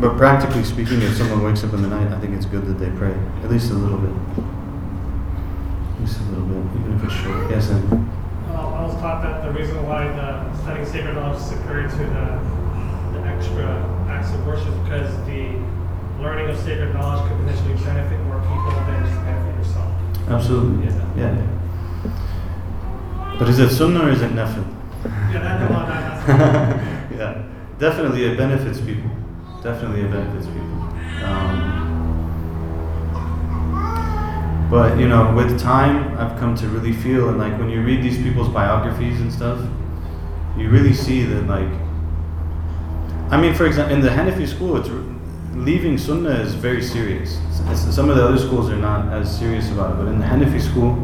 [0.00, 2.78] But practically speaking, if someone wakes up in the night, I think it's good that
[2.80, 3.12] they pray
[3.44, 4.14] at least a little bit.
[5.92, 7.50] At least a little bit, even if it's short.
[7.50, 7.92] Yes, and.
[8.48, 11.96] Uh, I was taught that the reason why the studying sacred knowledge is superior to
[11.96, 12.40] the,
[13.12, 13.66] the extra
[14.08, 15.60] acts of worship is because the
[16.24, 19.92] learning of sacred knowledge could potentially benefit more people than just benefit yourself.
[20.32, 20.88] Absolutely.
[20.88, 20.96] Yeah.
[21.36, 21.44] yeah.
[23.38, 24.64] But is it sunnah or is it nafil?
[25.04, 26.16] Yeah, that, no, that,
[27.18, 27.44] yeah,
[27.78, 29.10] definitely it benefits people.
[29.62, 30.80] Definitely it benefits people.
[31.24, 31.88] Um,
[34.70, 38.02] but you know, with time, I've come to really feel, and like when you read
[38.02, 39.60] these people's biographies and stuff,
[40.56, 41.68] you really see that like.
[43.30, 44.88] I mean, for example, in the Hanafi school, it's
[45.54, 47.38] leaving Sunnah is very serious.
[47.74, 50.60] Some of the other schools are not as serious about it, but in the Hanafi
[50.60, 50.96] school,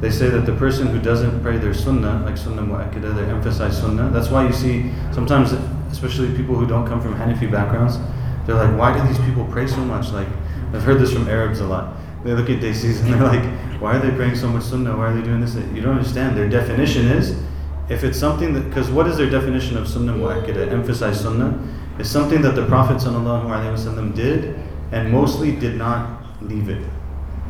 [0.00, 3.78] they say that the person who doesn't pray their Sunnah, like Sunnah Mu'akkada, they emphasize
[3.78, 4.10] Sunnah.
[4.10, 5.52] That's why you see sometimes,
[5.90, 7.98] especially people who don't come from Hanafi backgrounds,
[8.46, 10.10] they're like, why do these people pray so much?
[10.10, 10.28] Like,
[10.72, 13.44] I've heard this from Arabs a lot they look at Desis and they're like,
[13.80, 14.96] why are they praying so much sunnah?
[14.96, 15.54] Why are they doing this?
[15.54, 16.36] You don't understand.
[16.36, 17.42] Their definition is,
[17.88, 20.70] if it's something that, because what is their definition of sunnah mu'akkada?
[20.70, 21.58] Emphasize sunnah.
[21.98, 24.58] It's something that the Prophet ﷺ did
[24.92, 26.86] and mostly did not leave it.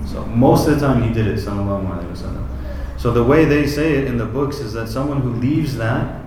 [0.07, 4.05] So most of the time he did it, sallallahu So the way they say it
[4.05, 6.20] in the books is that someone who leaves that,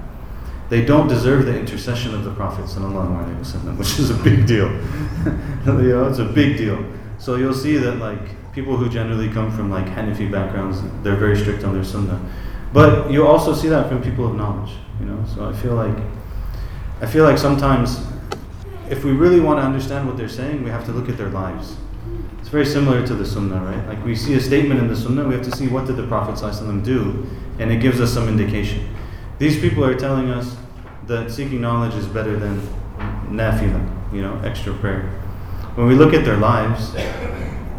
[0.73, 4.71] they don't deserve the intercession of the Prophet sallallahu which is a big deal.
[5.67, 6.83] you know, it's a big deal.
[7.19, 11.37] So you'll see that like people who generally come from like Hanafi backgrounds, they're very
[11.37, 12.19] strict on their sunnah.
[12.73, 15.23] But you also see that from people of knowledge, you know.
[15.35, 15.95] So I feel like
[17.01, 18.03] I feel like sometimes
[18.89, 21.29] if we really want to understand what they're saying, we have to look at their
[21.29, 21.75] lives.
[22.39, 23.87] It's very similar to the sunnah, right?
[23.87, 26.07] Like we see a statement in the sunnah, we have to see what did the
[26.07, 26.35] Prophet
[26.83, 27.27] do,
[27.59, 28.89] and it gives us some indication.
[29.37, 30.57] These people are telling us
[31.07, 32.61] that seeking knowledge is better than
[33.29, 35.19] nafila, you know, extra prayer
[35.75, 36.95] when we look at their lives,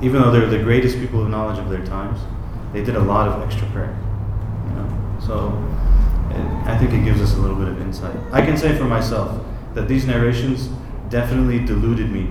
[0.02, 2.18] even though they're the greatest people of knowledge of their times,
[2.72, 3.96] they did a lot of extra prayer.
[4.66, 5.18] You know?
[5.20, 5.48] So
[6.30, 8.16] it, I think it gives us a little bit of insight.
[8.32, 9.44] I can say for myself
[9.74, 10.68] that these narrations
[11.08, 12.28] definitely deluded me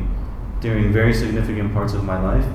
[0.60, 2.46] during very significant parts of my life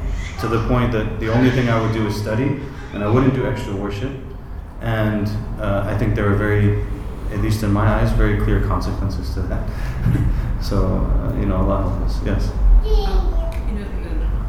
[0.40, 2.60] to the point that the only thing I would do is study
[2.92, 4.12] and I wouldn't do extra worship.
[4.82, 5.28] And
[5.58, 6.84] uh, I think there were very,
[7.32, 9.68] at least in my eyes, very clear consequences to that.
[10.62, 12.20] so, uh, you know, Allah help us.
[12.24, 12.48] Yes.
[12.48, 13.28] Um,
[13.68, 13.88] you know,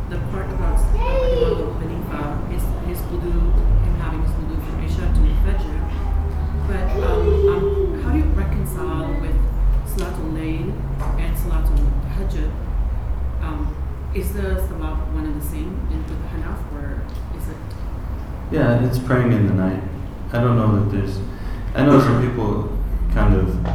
[0.09, 3.31] the, the part about Imam Hanifa, his, his wudu,
[3.83, 4.31] him having his
[6.69, 9.35] But um, um, how do you reconcile with
[9.89, 10.69] Salatul Layl
[11.17, 12.51] and Salatul Tahajjud?
[13.41, 13.75] Um,
[14.13, 17.01] is the Salat one and the same in with Hanaf, or
[17.35, 17.57] is it?
[18.51, 19.81] Yeah, it's praying in the night.
[20.31, 21.17] I don't know that there's.
[21.75, 22.77] I know some people
[23.13, 23.65] kind of.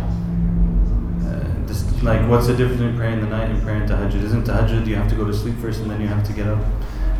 [1.25, 4.23] Uh, just like, what's the difference between praying the night and praying tahajjud?
[4.23, 6.47] Isn't tahajjud you have to go to sleep first and then you have to get
[6.47, 6.59] up,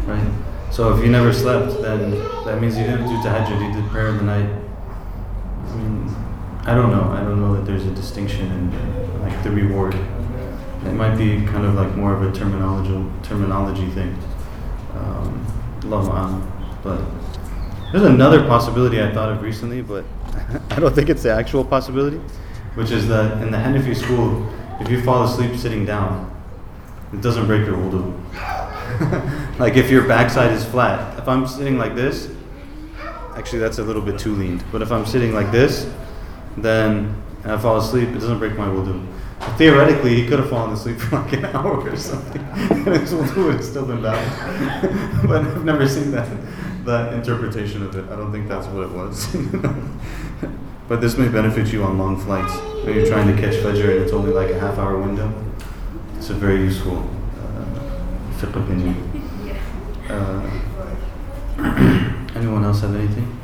[0.07, 0.33] right?
[0.71, 2.11] So if you never slept, then
[2.45, 3.69] that means you didn't do tahajjud.
[3.69, 4.51] You did prayer in the night.
[5.69, 6.15] I mean,
[6.67, 7.11] I don't know.
[7.13, 9.95] I don't know that there's a distinction in like the reward.
[9.95, 14.17] It might be kind of like more of a terminology terminology thing.
[14.95, 15.47] Um,
[16.83, 17.01] But
[17.93, 20.05] there's another possibility I thought of recently, but
[20.71, 22.19] I don't think it's the actual possibility,
[22.75, 24.49] which is that in the Hanafi school,
[24.81, 26.31] if you fall asleep sitting down,
[27.13, 28.13] it doesn't break your wudu.
[29.59, 31.19] like if your backside is flat.
[31.19, 32.31] If I'm sitting like this,
[33.37, 35.91] actually that's a little bit too leaned, but if I'm sitting like this,
[36.57, 37.15] then
[37.45, 39.07] and I fall asleep, it doesn't break my wudu.
[39.59, 43.45] Theoretically, he could have fallen asleep for like an hour or something, and his wudu
[43.45, 45.29] would have still been valid.
[45.29, 46.29] but I've never seen that
[46.85, 48.05] that interpretation of it.
[48.11, 49.27] I don't think that's what it was.
[50.89, 52.55] but this may benefit you on long flights
[52.85, 55.33] when you're trying to catch Fajr and it's only like a half hour window.
[56.17, 59.11] It's a very useful uh, fiqh opinion.
[60.05, 60.43] Uh,
[62.37, 63.41] anyone else have anything?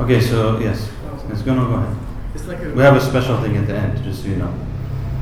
[0.00, 0.90] Okay, so yes,
[1.28, 1.54] let's go.
[1.54, 1.96] Go ahead.
[2.34, 4.52] It's like a, We have a special thing at the end, just so you know.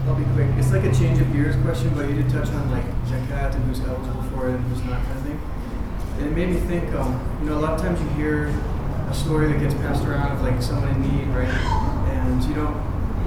[0.07, 0.49] I'll be quick.
[0.57, 3.64] It's like a change of gears question, but you did touch on like zakat and
[3.64, 5.40] who's eligible for it and who's not kind of thing.
[6.18, 8.46] And it made me think, um, you know, a lot of times you hear
[9.08, 11.48] a story that gets passed around of like someone in need, right?
[11.48, 12.76] And you don't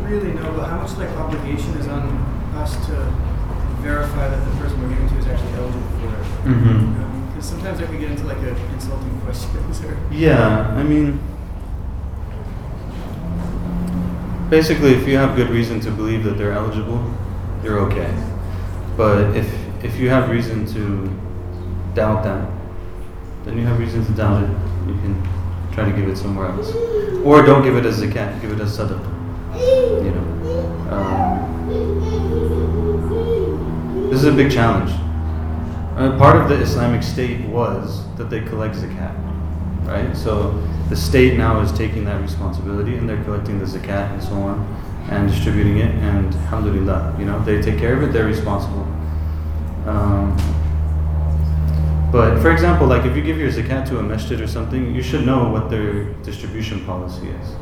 [0.03, 2.07] really know, but how much like obligation is on
[2.55, 2.95] us to
[3.81, 6.53] verify that the person we're giving to is actually eligible for it?
[6.53, 7.27] Mm-hmm.
[7.27, 9.97] Because sometimes that could get into like a insulting questions or.
[10.11, 11.19] Yeah, I mean,
[14.49, 17.13] basically, if you have good reason to believe that they're eligible,
[17.63, 18.13] you're okay.
[18.95, 21.13] But if if you have reason to
[21.93, 22.49] doubt that,
[23.47, 24.49] then you have reason to doubt it.
[24.87, 25.15] You can
[25.71, 26.73] try to give it somewhere else,
[27.23, 28.41] or don't give it as a zakat.
[28.41, 29.13] Give it as sadaqah.
[30.03, 30.25] You know,
[30.91, 31.69] um,
[34.09, 34.91] this is a big challenge.
[35.95, 39.15] Uh, part of the Islamic State was that they collect zakat,
[39.87, 40.15] right?
[40.15, 40.51] So
[40.89, 44.65] the state now is taking that responsibility and they're collecting the zakat and so on
[45.09, 45.95] and distributing it.
[45.95, 48.85] And alhamdulillah, you know, they take care of it, they're responsible.
[49.87, 50.37] Um,
[52.12, 55.01] but for example, like if you give your zakat to a masjid or something, you
[55.03, 57.55] should know what their distribution policy is.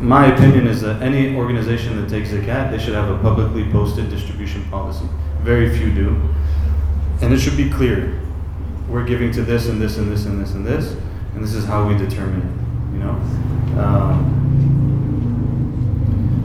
[0.00, 4.10] My opinion is that any organization that takes zakat, they should have a publicly posted
[4.10, 5.08] distribution policy.
[5.42, 6.16] Very few do.
[7.20, 8.20] And it should be clear.
[8.88, 10.96] We're giving to this and this and this and this and this,
[11.34, 13.18] and this is how we determine it, you know?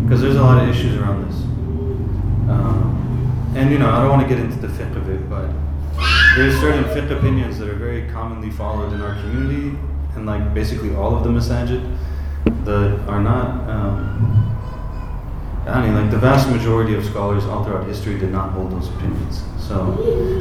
[0.04, 1.36] Because there's a lot of issues around this.
[2.50, 5.50] Um, and, you know, I don't want to get into the fiqh of it, but
[6.36, 9.78] there's certain fiqh opinions that are very commonly followed in our community,
[10.16, 11.98] and like basically all of the masajid,
[12.66, 13.70] that are not.
[13.70, 14.50] Um,
[15.66, 18.90] I mean, like the vast majority of scholars all throughout history did not hold those
[18.90, 19.44] opinions.
[19.58, 19.84] So,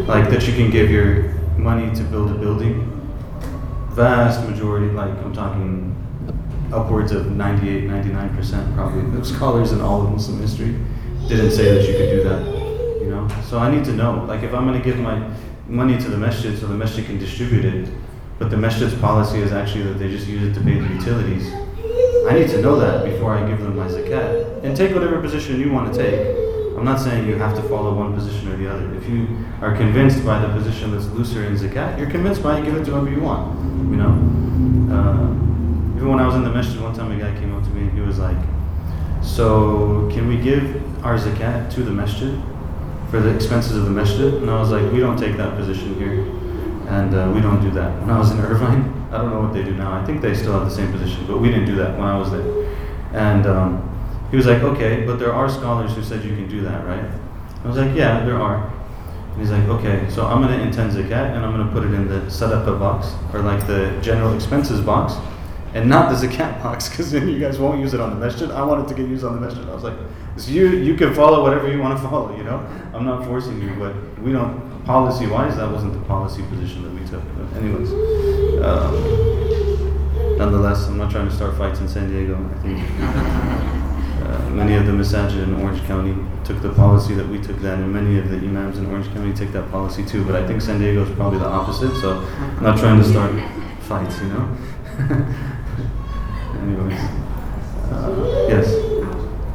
[0.09, 2.89] like that you can give your money to build a building.
[3.91, 5.93] Vast majority, like I'm talking
[6.73, 10.75] upwards of 98, 99% probably of scholars in all of Muslim history
[11.29, 12.62] didn't say that you could do that.
[13.03, 14.25] You know, so I need to know.
[14.29, 15.29] Like if I'm going to give my
[15.67, 17.89] money to the masjid so the masjid can distribute it,
[18.39, 21.53] but the masjid's policy is actually that they just use it to pay the utilities.
[22.29, 24.63] I need to know that before I give them my zakat.
[24.63, 26.43] And take whatever position you want to take.
[26.77, 28.95] I'm not saying you have to follow one position or the other.
[28.95, 29.27] If you
[29.61, 32.85] are convinced by the position that's looser in zakat, you're convinced by it, give it
[32.85, 33.59] to whoever you want.
[33.91, 34.13] You know?
[34.95, 37.71] Uh, even when I was in the masjid, one time a guy came up to
[37.71, 38.39] me and he was like,
[39.23, 42.35] So, can we give our zakat to the masjid
[43.13, 44.33] for the expenses of the masjid?
[44.33, 46.25] And I was like, We don't take that position here.
[46.89, 48.01] And uh, we don't do that.
[48.01, 49.93] When I was in Irvine, I don't know what they do now.
[49.93, 52.19] I think they still have the same position, but we didn't do that when I
[52.19, 52.47] was there.
[53.13, 56.63] And um, he was like, okay, but there are scholars who said you can do
[56.63, 57.05] that, right?
[57.63, 58.73] I was like, yeah, there are.
[59.33, 61.85] And he's like, okay, so I'm going to intend zakat and I'm going to put
[61.85, 65.15] it in the sadaqah box or like the general expenses box
[65.75, 68.51] and not the zakat box because then you guys won't use it on the masjid.
[68.51, 69.69] I want it to get used on the masjid.
[69.69, 69.97] I was like,
[70.37, 72.59] so you, you can follow whatever you want to follow, you know?
[72.95, 76.93] I'm not forcing you, but we don't, policy wise, that wasn't the policy position that
[76.93, 77.23] we took.
[77.37, 77.91] But anyways,
[78.63, 82.37] um, nonetheless, I'm not trying to start fights in San Diego.
[82.37, 82.79] I think
[84.23, 87.83] uh, many of the masajid in Orange County took the policy that we took then,
[87.83, 90.25] and many of the imams in Orange County take that policy too.
[90.25, 93.33] But I think San Diego is probably the opposite, so I'm not trying to start
[93.81, 94.57] fights, you know?
[96.63, 96.99] anyways.
[97.91, 98.75] Uh, yes.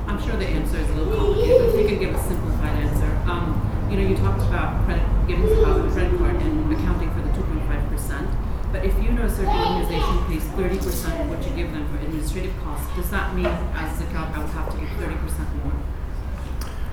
[0.07, 2.83] I'm sure the answer is a little complicated, but if you could give a simplified
[2.83, 3.05] answer.
[3.29, 5.55] Um, you talked about credit, giving the
[5.91, 8.71] credit card and accounting for the 2.5%.
[8.71, 12.03] But if you know a certain organization pays 30% of what you give them for
[12.03, 15.73] administrative costs, does that mean as zakat I would have to give 30% more?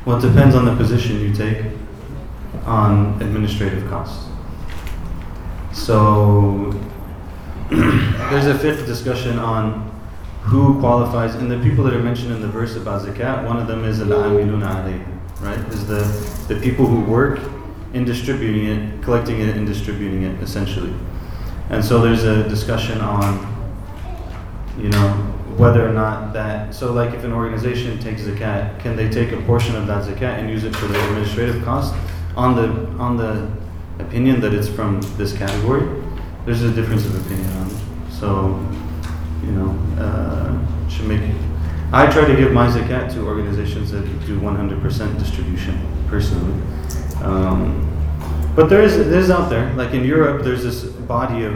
[0.05, 1.67] Well, it depends on the position you take
[2.67, 4.29] on administrative costs.
[5.73, 6.73] So
[7.71, 9.91] there's a fiqh discussion on
[10.43, 13.67] who qualifies, and the people that are mentioned in the verse about zakat, one of
[13.67, 15.59] them is al-amiluna alayhi, right?
[15.71, 16.03] Is the,
[16.53, 17.41] the people who work
[17.93, 20.93] in distributing it, collecting it and distributing it, essentially.
[21.71, 23.51] And so there's a discussion on,
[24.79, 25.09] you know,
[25.57, 29.41] whether or not that, so like if an organization takes zakat, can they take a
[29.43, 31.97] portion of that zakat and use it for their administrative costs?
[32.37, 33.49] On the, on the
[34.03, 36.03] opinion that it's from this category,
[36.45, 37.77] there's a difference of opinion on it.
[38.11, 38.67] So,
[39.45, 41.23] you know, uh, should make,
[41.95, 45.79] I try to give my zakat to organizations that do 100% distribution,
[46.09, 46.61] personally.
[47.23, 47.89] Um,
[48.57, 51.55] but there is, there's out there, like in Europe, there's this body of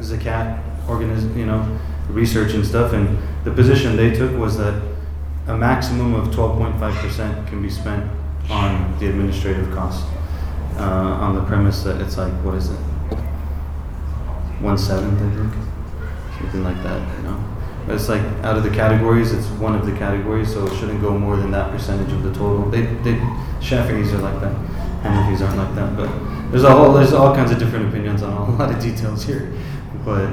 [0.00, 1.66] zakat organiz, you know,
[2.10, 4.82] research and stuff, and the position they took was that
[5.46, 8.04] a maximum of 12.5% can be spent
[8.50, 10.06] on the administrative costs,
[10.76, 12.76] uh, on the premise that it's like, what is it?
[14.60, 15.54] One seventh, I think,
[16.38, 17.43] something like that, you know.
[17.86, 21.18] It's like out of the categories, it's one of the categories, so it shouldn't go
[21.18, 22.70] more than that percentage of the total.
[22.70, 23.14] They, they,
[23.60, 24.54] Shafi'is are like that,
[25.02, 28.32] Hanafis aren't like that, but there's a whole, there's all kinds of different opinions on
[28.32, 29.52] a lot of details here.
[30.02, 30.32] But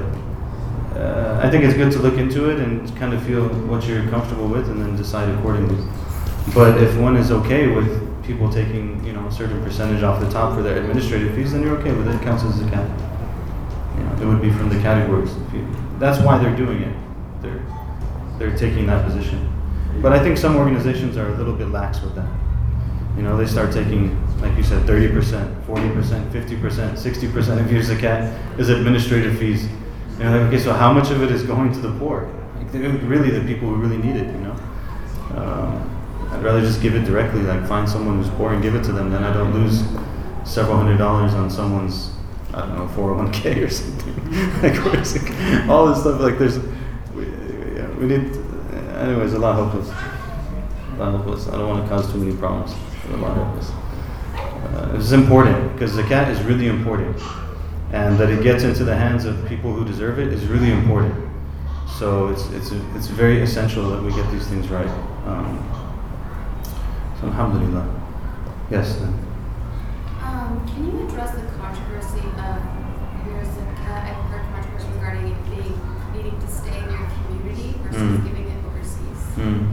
[0.96, 4.08] uh, I think it's good to look into it and kind of feel what you're
[4.08, 5.84] comfortable with, and then decide accordingly.
[6.54, 10.30] But if one is okay with people taking, you know, a certain percentage off the
[10.30, 12.14] top for their administrative fees, then you're okay with it.
[12.14, 12.88] It counts as a cap.
[13.98, 15.30] You know, it would be from the categories.
[15.98, 16.96] That's why they're doing it.
[18.38, 19.48] They're taking that position.
[20.00, 22.28] But I think some organizations are a little bit lax with that.
[23.16, 25.12] You know, they start taking, like you said, 30%,
[25.66, 29.68] 40%, 50%, 60% of your zakat is administrative fees.
[30.18, 32.32] You know, okay, so how much of it is going to the poor?
[32.56, 34.56] Like, really the people who really need it, you know?
[35.36, 38.82] Um, I'd rather just give it directly, like find someone who's poor and give it
[38.84, 39.82] to them, then I don't lose
[40.44, 42.10] several hundred dollars on someone's,
[42.54, 44.62] I don't know, 401k or something.
[44.62, 46.58] like, all this stuff, like, there's,
[48.02, 48.36] we, need,
[48.96, 49.88] anyways, a lot hopeless.
[49.88, 51.46] A lot hopeless.
[51.48, 52.74] I don't want to cause too many problems.
[53.06, 53.70] but A lot hopeless.
[54.74, 57.16] Uh, it's important because zakat is really important,
[57.92, 61.14] and that it gets into the hands of people who deserve it is really important.
[61.98, 64.88] So it's it's it's very essential that we get these things right.
[65.26, 65.58] Um,
[67.20, 67.86] so alhamdulillah.
[68.70, 69.00] Yes.
[70.22, 72.58] Um, can you address the controversy of
[73.28, 74.02] your zakat?
[74.08, 75.78] I've heard controversy regarding it being
[76.16, 78.24] needing to stay in your community versus Mm.
[78.24, 79.34] giving it overseas.
[79.36, 79.66] Hmm.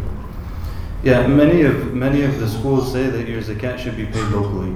[1.04, 4.74] Yeah, many of many of the schools say that your zakat should be paid locally,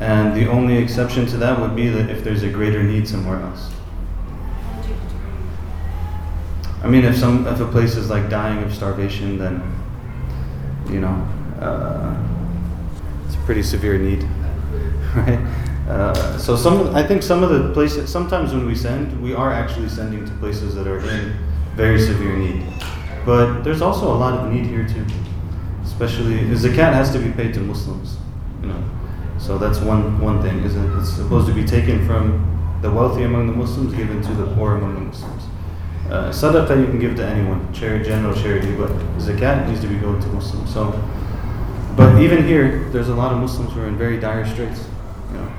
[0.00, 3.40] and the only exception to that would be that if there's a greater need somewhere
[3.40, 3.70] else.
[3.70, 6.84] How would you determine?
[6.84, 9.62] I mean, if some if a place is like dying of starvation, then
[10.90, 11.16] you know
[11.60, 12.14] uh,
[13.26, 14.24] it's a pretty severe need,
[15.16, 15.38] right?
[15.88, 19.52] Uh, so some I think some of the places sometimes when we send, we are
[19.52, 21.32] actually sending to places that are in
[21.74, 22.64] very severe need,
[23.24, 25.06] but there's also a lot of need here too.
[25.84, 28.16] Especially, zakat has to be paid to Muslims,
[28.60, 28.82] you know.
[29.38, 30.58] So that's one one thing.
[30.60, 30.98] Is it?
[30.98, 34.76] It's supposed to be taken from the wealthy among the Muslims, given to the poor
[34.76, 35.42] among the Muslims.
[36.10, 39.96] Uh, sadaqah you can give to anyone, charity, general charity, but zakat needs to be
[39.96, 40.72] going to Muslims.
[40.72, 40.92] So,
[41.96, 44.84] but even here, there's a lot of Muslims who are in very dire straits.
[45.30, 45.52] You know,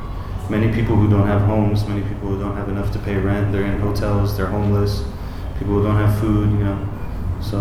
[0.50, 3.52] many people who don't have homes, many people who don't have enough to pay rent.
[3.52, 5.04] They're in hotels, they're homeless.
[5.60, 6.52] People who don't have food.
[6.52, 6.90] You know,
[7.42, 7.60] so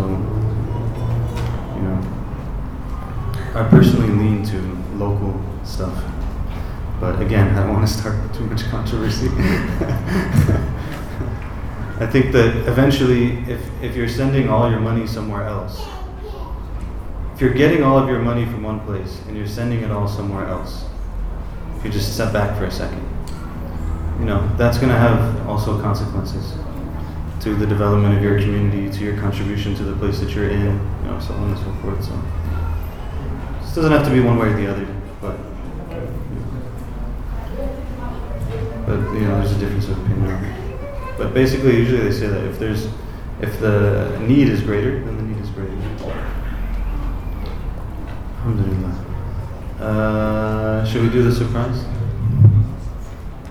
[1.75, 1.99] you know,
[3.55, 4.57] I personally lean to
[4.95, 6.03] local stuff.
[6.99, 9.27] But again, I don't want to start too much controversy.
[11.99, 15.85] I think that eventually, if, if you're sending all your money somewhere else,
[17.35, 20.07] if you're getting all of your money from one place and you're sending it all
[20.07, 20.85] somewhere else,
[21.77, 23.01] if you just step back for a second,
[24.19, 26.53] you know, that's going to have also consequences
[27.43, 30.61] to the development of your community, to your contribution to the place that you're in,
[30.61, 32.01] you know, so on and so forth.
[32.01, 32.17] So,
[33.59, 34.87] this doesn't have to be one way or the other,
[35.19, 35.35] but
[38.85, 40.53] but you know, there's a difference of opinion.
[41.17, 42.87] But basically, usually they say that if there's
[43.41, 45.73] if the need is greater, then the need is greater.
[48.37, 49.05] Alhamdulillah.
[49.81, 51.83] Uh, should we do the surprise?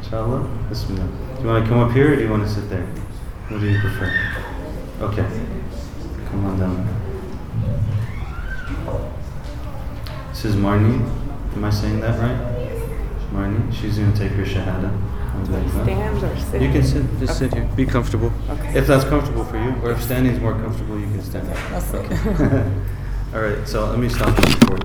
[0.02, 0.48] Inshallah.
[0.70, 1.08] Bismillah.
[1.36, 2.88] Do you want to come up here or do you want to sit there?
[3.52, 4.10] What do you prefer?
[5.02, 5.28] Okay.
[6.30, 6.88] Come on down.
[10.30, 11.06] This is Marnie.
[11.54, 12.38] Am I saying that right?
[13.30, 13.70] Marnie.
[13.70, 14.90] She's going to take her shahada.
[15.84, 16.62] Stand or sit?
[16.62, 17.04] You can sit.
[17.18, 17.68] Just sit here.
[17.76, 18.32] Be comfortable.
[18.48, 18.78] Okay.
[18.78, 21.46] If that's comfortable for you, or if standing is more comfortable, you can stand.
[21.48, 22.10] That's it.
[23.34, 23.68] All right.
[23.68, 24.78] So let me stop before.